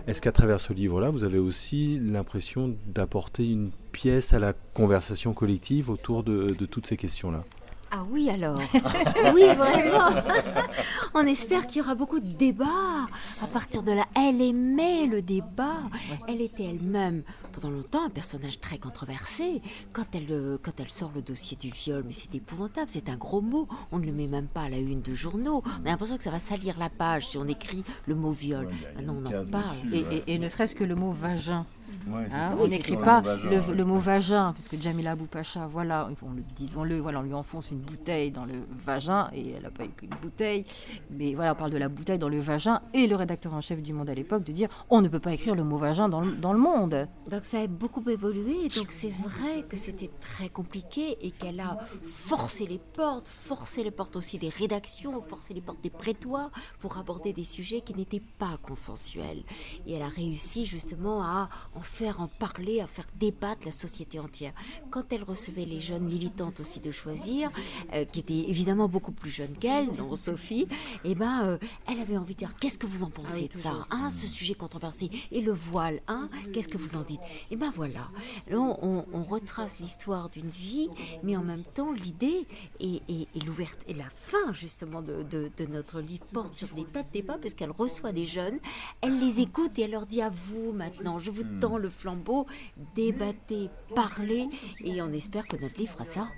Est-ce 0.06 0.20
qu'à 0.20 0.32
travers 0.32 0.60
ce 0.60 0.72
livre-là, 0.72 1.10
vous 1.10 1.24
avez 1.24 1.38
aussi 1.38 1.98
l'impression 1.98 2.76
d'apporter 2.86 3.50
une 3.50 3.70
pièce 3.92 4.34
à 4.34 4.38
la 4.38 4.52
conversation 4.52 5.32
collective 5.32 5.90
autour 5.90 6.22
de 6.22 6.52
toutes 6.66 6.86
ces 6.86 6.96
questions-là? 6.96 7.44
Ah 7.90 8.04
oui 8.10 8.28
alors 8.30 8.60
Oui 9.34 9.44
vraiment 9.44 10.10
On 11.14 11.26
espère 11.26 11.66
qu'il 11.66 11.78
y 11.78 11.84
aura 11.84 11.94
beaucoup 11.94 12.20
de 12.20 12.26
débats 12.26 12.66
à 13.42 13.46
partir 13.46 13.82
de 13.82 13.92
là. 13.92 14.04
Elle 14.14 14.42
aimait 14.42 15.06
le 15.06 15.22
débat. 15.22 15.78
Elle 16.28 16.40
était 16.40 16.64
elle-même 16.64 17.22
pendant 17.52 17.70
longtemps 17.70 18.04
un 18.04 18.10
personnage 18.10 18.60
très 18.60 18.78
controversé. 18.78 19.62
Quand 19.92 20.04
elle, 20.14 20.26
euh, 20.30 20.58
quand 20.62 20.78
elle 20.78 20.90
sort 20.90 21.10
le 21.14 21.22
dossier 21.22 21.56
du 21.56 21.70
viol, 21.70 22.04
mais 22.06 22.12
c'est 22.12 22.34
épouvantable, 22.34 22.90
c'est 22.90 23.08
un 23.08 23.16
gros 23.16 23.40
mot. 23.40 23.66
On 23.92 23.98
ne 23.98 24.06
le 24.06 24.12
met 24.12 24.26
même 24.26 24.48
pas 24.48 24.62
à 24.62 24.68
la 24.68 24.78
une 24.78 25.02
de 25.02 25.14
journaux. 25.14 25.62
On 25.82 25.86
a 25.86 25.90
l'impression 25.90 26.16
que 26.16 26.22
ça 26.22 26.30
va 26.30 26.38
salir 26.38 26.78
la 26.78 26.90
page 26.90 27.28
si 27.28 27.38
on 27.38 27.46
écrit 27.46 27.84
le 28.06 28.14
mot 28.14 28.32
viol. 28.32 28.68
non, 29.04 29.22
on 29.24 29.26
en 29.26 29.50
parle. 29.50 29.76
et 30.26 30.38
ne 30.38 30.48
serait-ce 30.48 30.74
que 30.74 30.84
le 30.84 30.94
mot 30.94 31.10
vagin. 31.10 31.66
Hein, 32.32 32.56
on 32.58 32.66
n'écrit 32.66 32.96
pas 32.96 33.22
le, 33.22 33.84
mot 33.84 33.98
vagin, 33.98 34.52
puisque 34.52 34.80
Jamila 34.80 35.14
Boupacha, 35.14 35.66
voilà, 35.66 36.08
disons-le, 36.54 36.98
voilà, 36.98 37.20
on 37.20 37.22
lui 37.22 37.34
enfonce 37.34 37.70
une 37.70 37.78
bouteille 37.78 38.30
dans 38.30 38.44
le 38.44 38.54
vagin, 38.84 39.28
et 39.34 39.52
elle 39.52 39.62
n'a 39.62 39.70
pas 39.70 39.84
eu 39.84 39.90
qu'une 39.90 40.10
bouteille, 40.22 40.64
mais 41.10 41.34
voilà, 41.34 41.52
on 41.52 41.56
parle 41.56 41.70
de 41.70 41.76
la 41.76 41.88
bouteille 41.88 42.18
dans 42.18 42.28
le 42.28 42.38
vagin, 42.38 42.80
et 42.94 43.06
le 43.06 43.16
rédacteur 43.16 43.54
en 43.54 43.60
chef 43.60 43.82
du 43.82 43.92
Monde 43.92 44.10
à 44.10 44.14
l'époque 44.14 44.44
de 44.44 44.52
dire 44.52 44.68
on 44.90 45.02
ne 45.02 45.08
peut 45.08 45.20
pas 45.20 45.32
écrire 45.32 45.54
le 45.54 45.64
mot 45.64 45.78
vagin 45.78 46.08
dans 46.08 46.20
le, 46.20 46.32
dans 46.32 46.52
le 46.52 46.58
monde. 46.58 47.08
Donc 47.30 47.44
ça 47.44 47.60
a 47.60 47.66
beaucoup 47.66 48.02
évolué, 48.08 48.68
donc 48.68 48.86
c'est 48.90 49.12
vrai 49.12 49.64
que 49.68 49.76
c'était 49.76 50.10
très 50.20 50.48
compliqué, 50.48 51.16
et 51.20 51.30
qu'elle 51.30 51.60
a 51.60 51.78
forcé 52.04 52.66
les 52.66 52.78
portes, 52.78 53.28
forcé 53.28 53.84
les 53.84 53.90
portes 53.90 54.16
aussi 54.16 54.38
des 54.38 54.48
rédactions, 54.48 55.20
forcé 55.22 55.54
les 55.54 55.60
portes 55.60 55.82
des 55.82 55.90
prétoires 55.90 56.50
pour 56.78 56.98
aborder 56.98 57.32
des 57.32 57.44
sujets 57.44 57.80
qui 57.80 57.94
n'étaient 57.94 58.22
pas 58.38 58.58
consensuels. 58.62 59.42
Et 59.86 59.94
elle 59.94 60.02
a 60.02 60.08
réussi 60.08 60.66
justement 60.66 61.22
à 61.22 61.48
en 61.78 61.80
faire 61.80 62.20
en 62.20 62.26
parler, 62.26 62.80
à 62.80 62.86
faire 62.86 63.06
débattre 63.18 63.62
la 63.64 63.72
société 63.72 64.18
entière. 64.18 64.52
Quand 64.90 65.12
elle 65.12 65.22
recevait 65.22 65.64
les 65.64 65.78
jeunes 65.80 66.04
militantes 66.04 66.58
aussi 66.60 66.80
de 66.80 66.90
choisir, 66.90 67.50
euh, 67.94 68.04
qui 68.04 68.20
étaient 68.20 68.50
évidemment 68.50 68.88
beaucoup 68.88 69.12
plus 69.12 69.30
jeunes 69.30 69.56
qu'elle, 69.56 69.92
dont 69.92 70.16
Sophie, 70.16 70.66
et 71.04 71.12
eh 71.12 71.14
ben, 71.14 71.44
euh, 71.44 71.58
elle 71.88 72.00
avait 72.00 72.16
envie 72.16 72.34
de 72.34 72.40
dire 72.40 72.56
qu'est-ce 72.56 72.78
que 72.78 72.86
vous 72.86 73.04
en 73.04 73.10
pensez 73.10 73.48
ah 73.50 73.54
de 73.54 73.58
ça, 73.58 73.86
hein, 73.90 74.10
ce 74.10 74.26
sujet 74.26 74.54
controversé 74.54 75.10
et 75.30 75.40
le 75.40 75.52
voile, 75.52 76.00
hein, 76.08 76.28
qu'est-ce 76.52 76.68
que 76.68 76.78
vous 76.78 76.96
en 76.96 77.02
dites? 77.02 77.20
Et 77.20 77.52
eh 77.52 77.56
ben 77.56 77.70
voilà, 77.74 78.08
là 78.48 78.58
on, 78.58 79.04
retrace 79.28 79.78
l'histoire 79.78 80.30
d'une 80.30 80.48
vie, 80.48 80.88
mais 81.22 81.36
en 81.36 81.42
même 81.42 81.62
temps 81.62 81.92
l'idée 81.92 82.46
et, 82.80 83.02
et, 83.08 83.28
et 83.34 83.40
l'ouverture 83.46 83.88
et 83.88 83.94
la 83.94 84.08
fin 84.16 84.52
justement 84.52 85.02
de, 85.02 85.22
de, 85.22 85.50
de, 85.56 85.66
notre 85.66 86.00
livre 86.00 86.24
porte 86.32 86.56
sur 86.56 86.68
des 86.68 86.84
tas 86.84 87.02
de 87.02 87.12
débats 87.12 87.36
parce 87.40 87.54
qu'elle 87.54 87.70
reçoit 87.70 88.12
des 88.12 88.24
jeunes, 88.24 88.58
elle 89.02 89.18
les 89.20 89.40
écoute 89.40 89.78
et 89.78 89.82
elle 89.82 89.90
leur 89.90 90.06
dit 90.06 90.22
à 90.22 90.30
vous 90.30 90.72
maintenant, 90.72 91.18
je 91.18 91.30
vous 91.30 91.44
hmm. 91.44 91.60
Le 91.76 91.90
flambeau, 91.90 92.46
débattez, 92.94 93.68
parlez, 93.94 94.48
et 94.82 95.02
on 95.02 95.12
espère 95.12 95.46
que 95.46 95.56
notre 95.60 95.78
livre 95.78 95.92
fera 95.92 96.04
ça. 96.04 96.28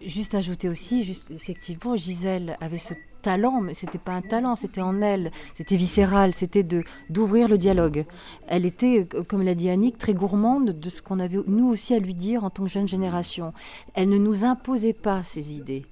Juste 0.00 0.34
ajouter 0.34 0.68
aussi, 0.68 1.00
effectivement, 1.30 1.96
Gisèle 1.96 2.56
avait 2.60 2.78
ce 2.78 2.94
talent, 3.20 3.60
mais 3.60 3.74
c'était 3.74 3.98
pas 3.98 4.12
un 4.12 4.22
talent, 4.22 4.56
c'était 4.56 4.80
en 4.80 5.02
elle, 5.02 5.30
c'était 5.54 5.76
viscéral, 5.76 6.32
c'était 6.34 6.62
de 6.62 6.82
d'ouvrir 7.10 7.48
le 7.48 7.58
dialogue. 7.58 8.06
Elle 8.46 8.64
était, 8.64 9.06
comme 9.28 9.42
l'a 9.42 9.54
dit 9.54 9.68
Annick, 9.68 9.98
très 9.98 10.14
gourmande 10.14 10.78
de 10.78 10.88
ce 10.88 11.02
qu'on 11.02 11.20
avait 11.20 11.38
nous 11.46 11.68
aussi 11.68 11.94
à 11.94 11.98
lui 11.98 12.14
dire 12.14 12.44
en 12.44 12.50
tant 12.50 12.64
que 12.64 12.70
jeune 12.70 12.88
génération. 12.88 13.52
Elle 13.94 14.08
ne 14.08 14.16
nous 14.16 14.44
imposait 14.44 14.94
pas 14.94 15.22
ses 15.22 15.56
idées 15.56 15.84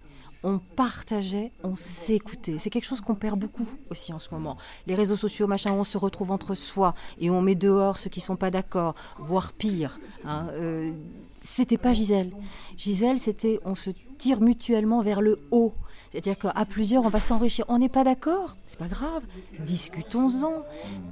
on 0.42 0.58
partageait, 0.58 1.50
on 1.62 1.76
s'écoutait. 1.76 2.58
C'est 2.58 2.70
quelque 2.70 2.84
chose 2.84 3.00
qu'on 3.00 3.14
perd 3.14 3.38
beaucoup 3.38 3.66
aussi 3.90 4.12
en 4.12 4.18
ce 4.18 4.28
moment. 4.30 4.56
Les 4.86 4.94
réseaux 4.94 5.16
sociaux, 5.16 5.46
machin, 5.46 5.72
on 5.72 5.84
se 5.84 5.98
retrouve 5.98 6.30
entre 6.30 6.54
soi 6.54 6.94
et 7.18 7.30
on 7.30 7.42
met 7.42 7.54
dehors 7.54 7.98
ceux 7.98 8.10
qui 8.10 8.20
sont 8.20 8.36
pas 8.36 8.50
d'accord, 8.50 8.94
voire 9.18 9.52
pire. 9.52 9.98
Hein. 10.24 10.46
Euh, 10.52 10.92
c'était 11.40 11.78
pas 11.78 11.92
Gisèle. 11.92 12.32
Gisèle, 12.76 13.18
c'était 13.18 13.60
on 13.64 13.74
se 13.74 13.90
tire 14.18 14.40
mutuellement 14.40 15.02
vers 15.02 15.20
le 15.20 15.40
haut. 15.50 15.72
C'est-à-dire 16.10 16.38
qu'à 16.38 16.64
plusieurs, 16.64 17.04
on 17.04 17.08
va 17.08 17.20
s'enrichir. 17.20 17.64
On 17.68 17.78
n'est 17.78 17.88
pas 17.88 18.04
d'accord, 18.04 18.56
c'est 18.66 18.78
pas 18.78 18.88
grave. 18.88 19.22
Discutons-en 19.60 20.64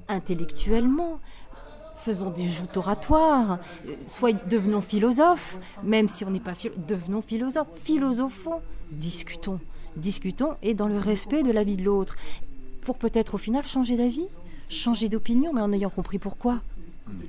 intellectuellement 0.08 1.20
faisons 1.98 2.30
des 2.30 2.44
joutes 2.44 2.76
oratoires, 2.76 3.58
euh, 3.88 3.94
soit 4.04 4.32
devenons 4.48 4.82
philosophes, 4.82 5.58
même 5.82 6.08
si 6.08 6.24
on 6.24 6.30
n'est 6.30 6.40
pas 6.40 6.54
philosophes, 6.54 6.86
devenons 6.86 7.22
philosophes, 7.22 7.68
philosophons 7.82 8.60
discutons, 8.90 9.60
discutons 9.96 10.56
et 10.62 10.74
dans 10.74 10.88
le 10.88 10.98
respect 10.98 11.42
de 11.42 11.52
la 11.52 11.64
vie 11.64 11.76
de 11.76 11.84
l'autre, 11.84 12.16
pour 12.80 12.98
peut-être 12.98 13.34
au 13.34 13.38
final 13.38 13.66
changer 13.66 13.96
d'avis, 13.96 14.28
changer 14.68 15.08
d'opinion, 15.08 15.52
mais 15.52 15.60
en 15.60 15.72
ayant 15.72 15.90
compris 15.90 16.18
pourquoi, 16.18 16.60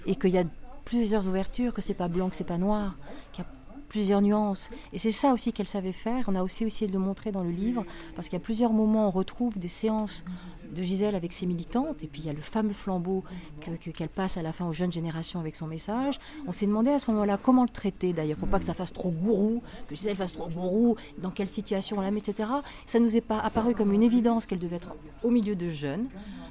et 0.06 0.16
qu'il 0.16 0.32
y 0.32 0.38
a 0.38 0.44
plusieurs 0.86 1.28
ouvertures, 1.28 1.74
que 1.74 1.82
c'est 1.82 1.94
pas 1.94 2.08
blanc, 2.08 2.30
que 2.30 2.36
c'est 2.36 2.44
pas 2.44 2.58
noir, 2.58 2.96
qu'il 3.34 3.44
y 3.44 3.48
a 3.48 3.50
plusieurs 3.90 4.22
nuances. 4.22 4.70
Et 4.94 5.00
c'est 5.00 5.12
ça 5.12 5.34
aussi 5.34 5.54
qu'elle 5.54 5.68
savait 5.68 5.92
faire. 5.92 6.26
On 6.28 6.36
a 6.36 6.44
aussi 6.44 6.64
essayé 6.64 6.88
de 6.88 6.94
le 6.94 7.00
montrer 7.00 7.32
dans 7.32 7.44
le 7.44 7.52
livre, 7.52 7.86
parce 8.16 8.34
a 8.34 8.40
plusieurs 8.40 8.74
moments, 8.74 9.08
on 9.08 9.12
retrouve 9.12 9.58
des 9.58 9.68
séances 9.68 10.24
de 10.72 10.84
Gisèle 10.84 11.16
avec 11.16 11.32
ses 11.34 11.46
militantes, 11.46 12.04
et 12.04 12.08
puis 12.08 12.22
il 12.22 12.28
y 12.28 12.30
a 12.30 12.34
le 12.34 12.42
fameux 12.42 12.74
flambeau 12.74 13.24
qu'elle 13.62 14.10
passe 14.10 14.38
à 14.38 14.42
la 14.42 14.54
fin 14.54 14.68
aux 14.68 14.74
jeunes 14.74 14.92
générations 14.92 15.40
avec 15.40 15.56
son 15.56 15.66
message. 15.66 16.20
On 16.46 16.52
s'est 16.52 16.66
demandé 16.66 16.92
à 16.92 17.00
ce 17.00 17.10
moment-là 17.12 17.38
comment 17.42 17.64
le 17.64 17.70
traiter 17.70 18.14
d'ailleurs, 18.14 18.38
pour 18.38 18.50
pas 18.50 18.60
que 18.60 18.66
ça 18.66 18.74
fasse 18.74 18.94
trop 18.94 19.10
gourou, 19.10 19.62
que 19.88 19.96
Gisèle 19.96 20.16
fasse 20.16 20.34
trop 20.34 20.50
gourou, 20.50 20.96
dans 21.20 21.32
quelle 21.32 21.48
situation 21.48 21.98
on 21.98 22.02
la 22.02 22.12
met, 22.12 22.20
etc. 22.20 22.50
Ça 22.86 23.00
nous 23.00 23.16
est 23.16 23.22
pas 23.22 23.40
apparu 23.40 23.74
comme 23.74 23.94
une 23.94 24.04
évidence 24.04 24.46
qu'elle 24.46 24.60
devait 24.60 24.76
être 24.76 24.94
au 25.24 25.32
milieu 25.32 25.56
de 25.56 25.70
jeunes, 25.70 26.08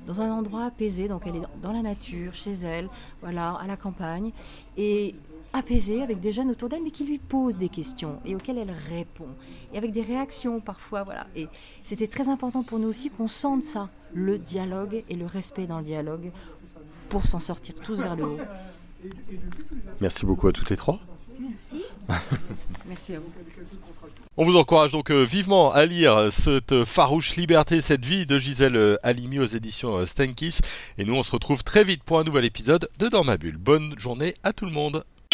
dans 0.07 0.20
un 0.20 0.33
endroit 0.33 0.64
apaisé, 0.64 1.09
donc 1.09 1.22
elle 1.27 1.37
est 1.37 1.42
dans 1.61 1.72
la 1.72 1.83
nature, 1.83 2.33
chez 2.33 2.53
elle, 2.64 2.88
voilà, 3.20 3.53
à 3.53 3.66
la 3.66 3.77
campagne, 3.77 4.33
et 4.77 5.14
apaisée 5.56 6.02
avec 6.02 6.20
des 6.20 6.32
jeunes 6.32 6.50
autour 6.50 6.68
d'elle, 6.68 6.82
mais 6.82 6.90
qui 6.90 7.04
lui 7.04 7.18
posent 7.18 7.56
des 7.56 7.68
questions 7.68 8.20
et 8.24 8.34
auxquelles 8.34 8.58
elle 8.58 8.74
répond. 8.90 9.28
Et 9.72 9.78
avec 9.78 9.92
des 9.92 10.02
réactions 10.02 10.60
parfois, 10.60 11.02
voilà. 11.02 11.26
Et 11.34 11.48
c'était 11.82 12.06
très 12.06 12.28
important 12.28 12.62
pour 12.62 12.78
nous 12.78 12.88
aussi 12.88 13.10
qu'on 13.10 13.26
sente 13.26 13.62
ça, 13.62 13.88
le 14.14 14.38
dialogue 14.38 15.02
et 15.08 15.16
le 15.16 15.26
respect 15.26 15.66
dans 15.66 15.78
le 15.78 15.84
dialogue, 15.84 16.30
pour 17.08 17.24
s'en 17.24 17.38
sortir 17.38 17.74
tous 17.76 18.00
vers 18.00 18.16
le 18.16 18.24
haut. 18.24 18.38
Merci 20.00 20.26
beaucoup 20.26 20.48
à 20.48 20.52
toutes 20.52 20.70
les 20.70 20.76
trois. 20.76 21.00
Merci. 21.38 21.82
Merci 22.88 23.14
à 23.14 23.20
vous. 23.20 23.32
On 24.36 24.44
vous 24.44 24.56
encourage 24.56 24.92
donc 24.92 25.10
euh, 25.10 25.22
vivement 25.22 25.72
à 25.72 25.86
lire 25.86 26.28
cette 26.30 26.84
farouche 26.84 27.36
liberté, 27.36 27.80
cette 27.80 28.04
vie 28.04 28.26
de 28.26 28.38
Gisèle 28.38 28.76
euh, 28.76 28.96
Halimi 29.02 29.38
aux 29.38 29.44
éditions 29.44 29.96
euh, 29.96 30.06
Stenkis. 30.06 30.58
Et 30.98 31.04
nous, 31.04 31.14
on 31.14 31.22
se 31.22 31.30
retrouve 31.30 31.64
très 31.64 31.84
vite 31.84 32.02
pour 32.04 32.18
un 32.18 32.24
nouvel 32.24 32.44
épisode 32.44 32.88
de 32.98 33.08
Dans 33.08 33.24
ma 33.24 33.38
bulle. 33.38 33.56
Bonne 33.56 33.98
journée 33.98 34.34
à 34.42 34.52
tout 34.52 34.66
le 34.66 34.72
monde. 34.72 35.04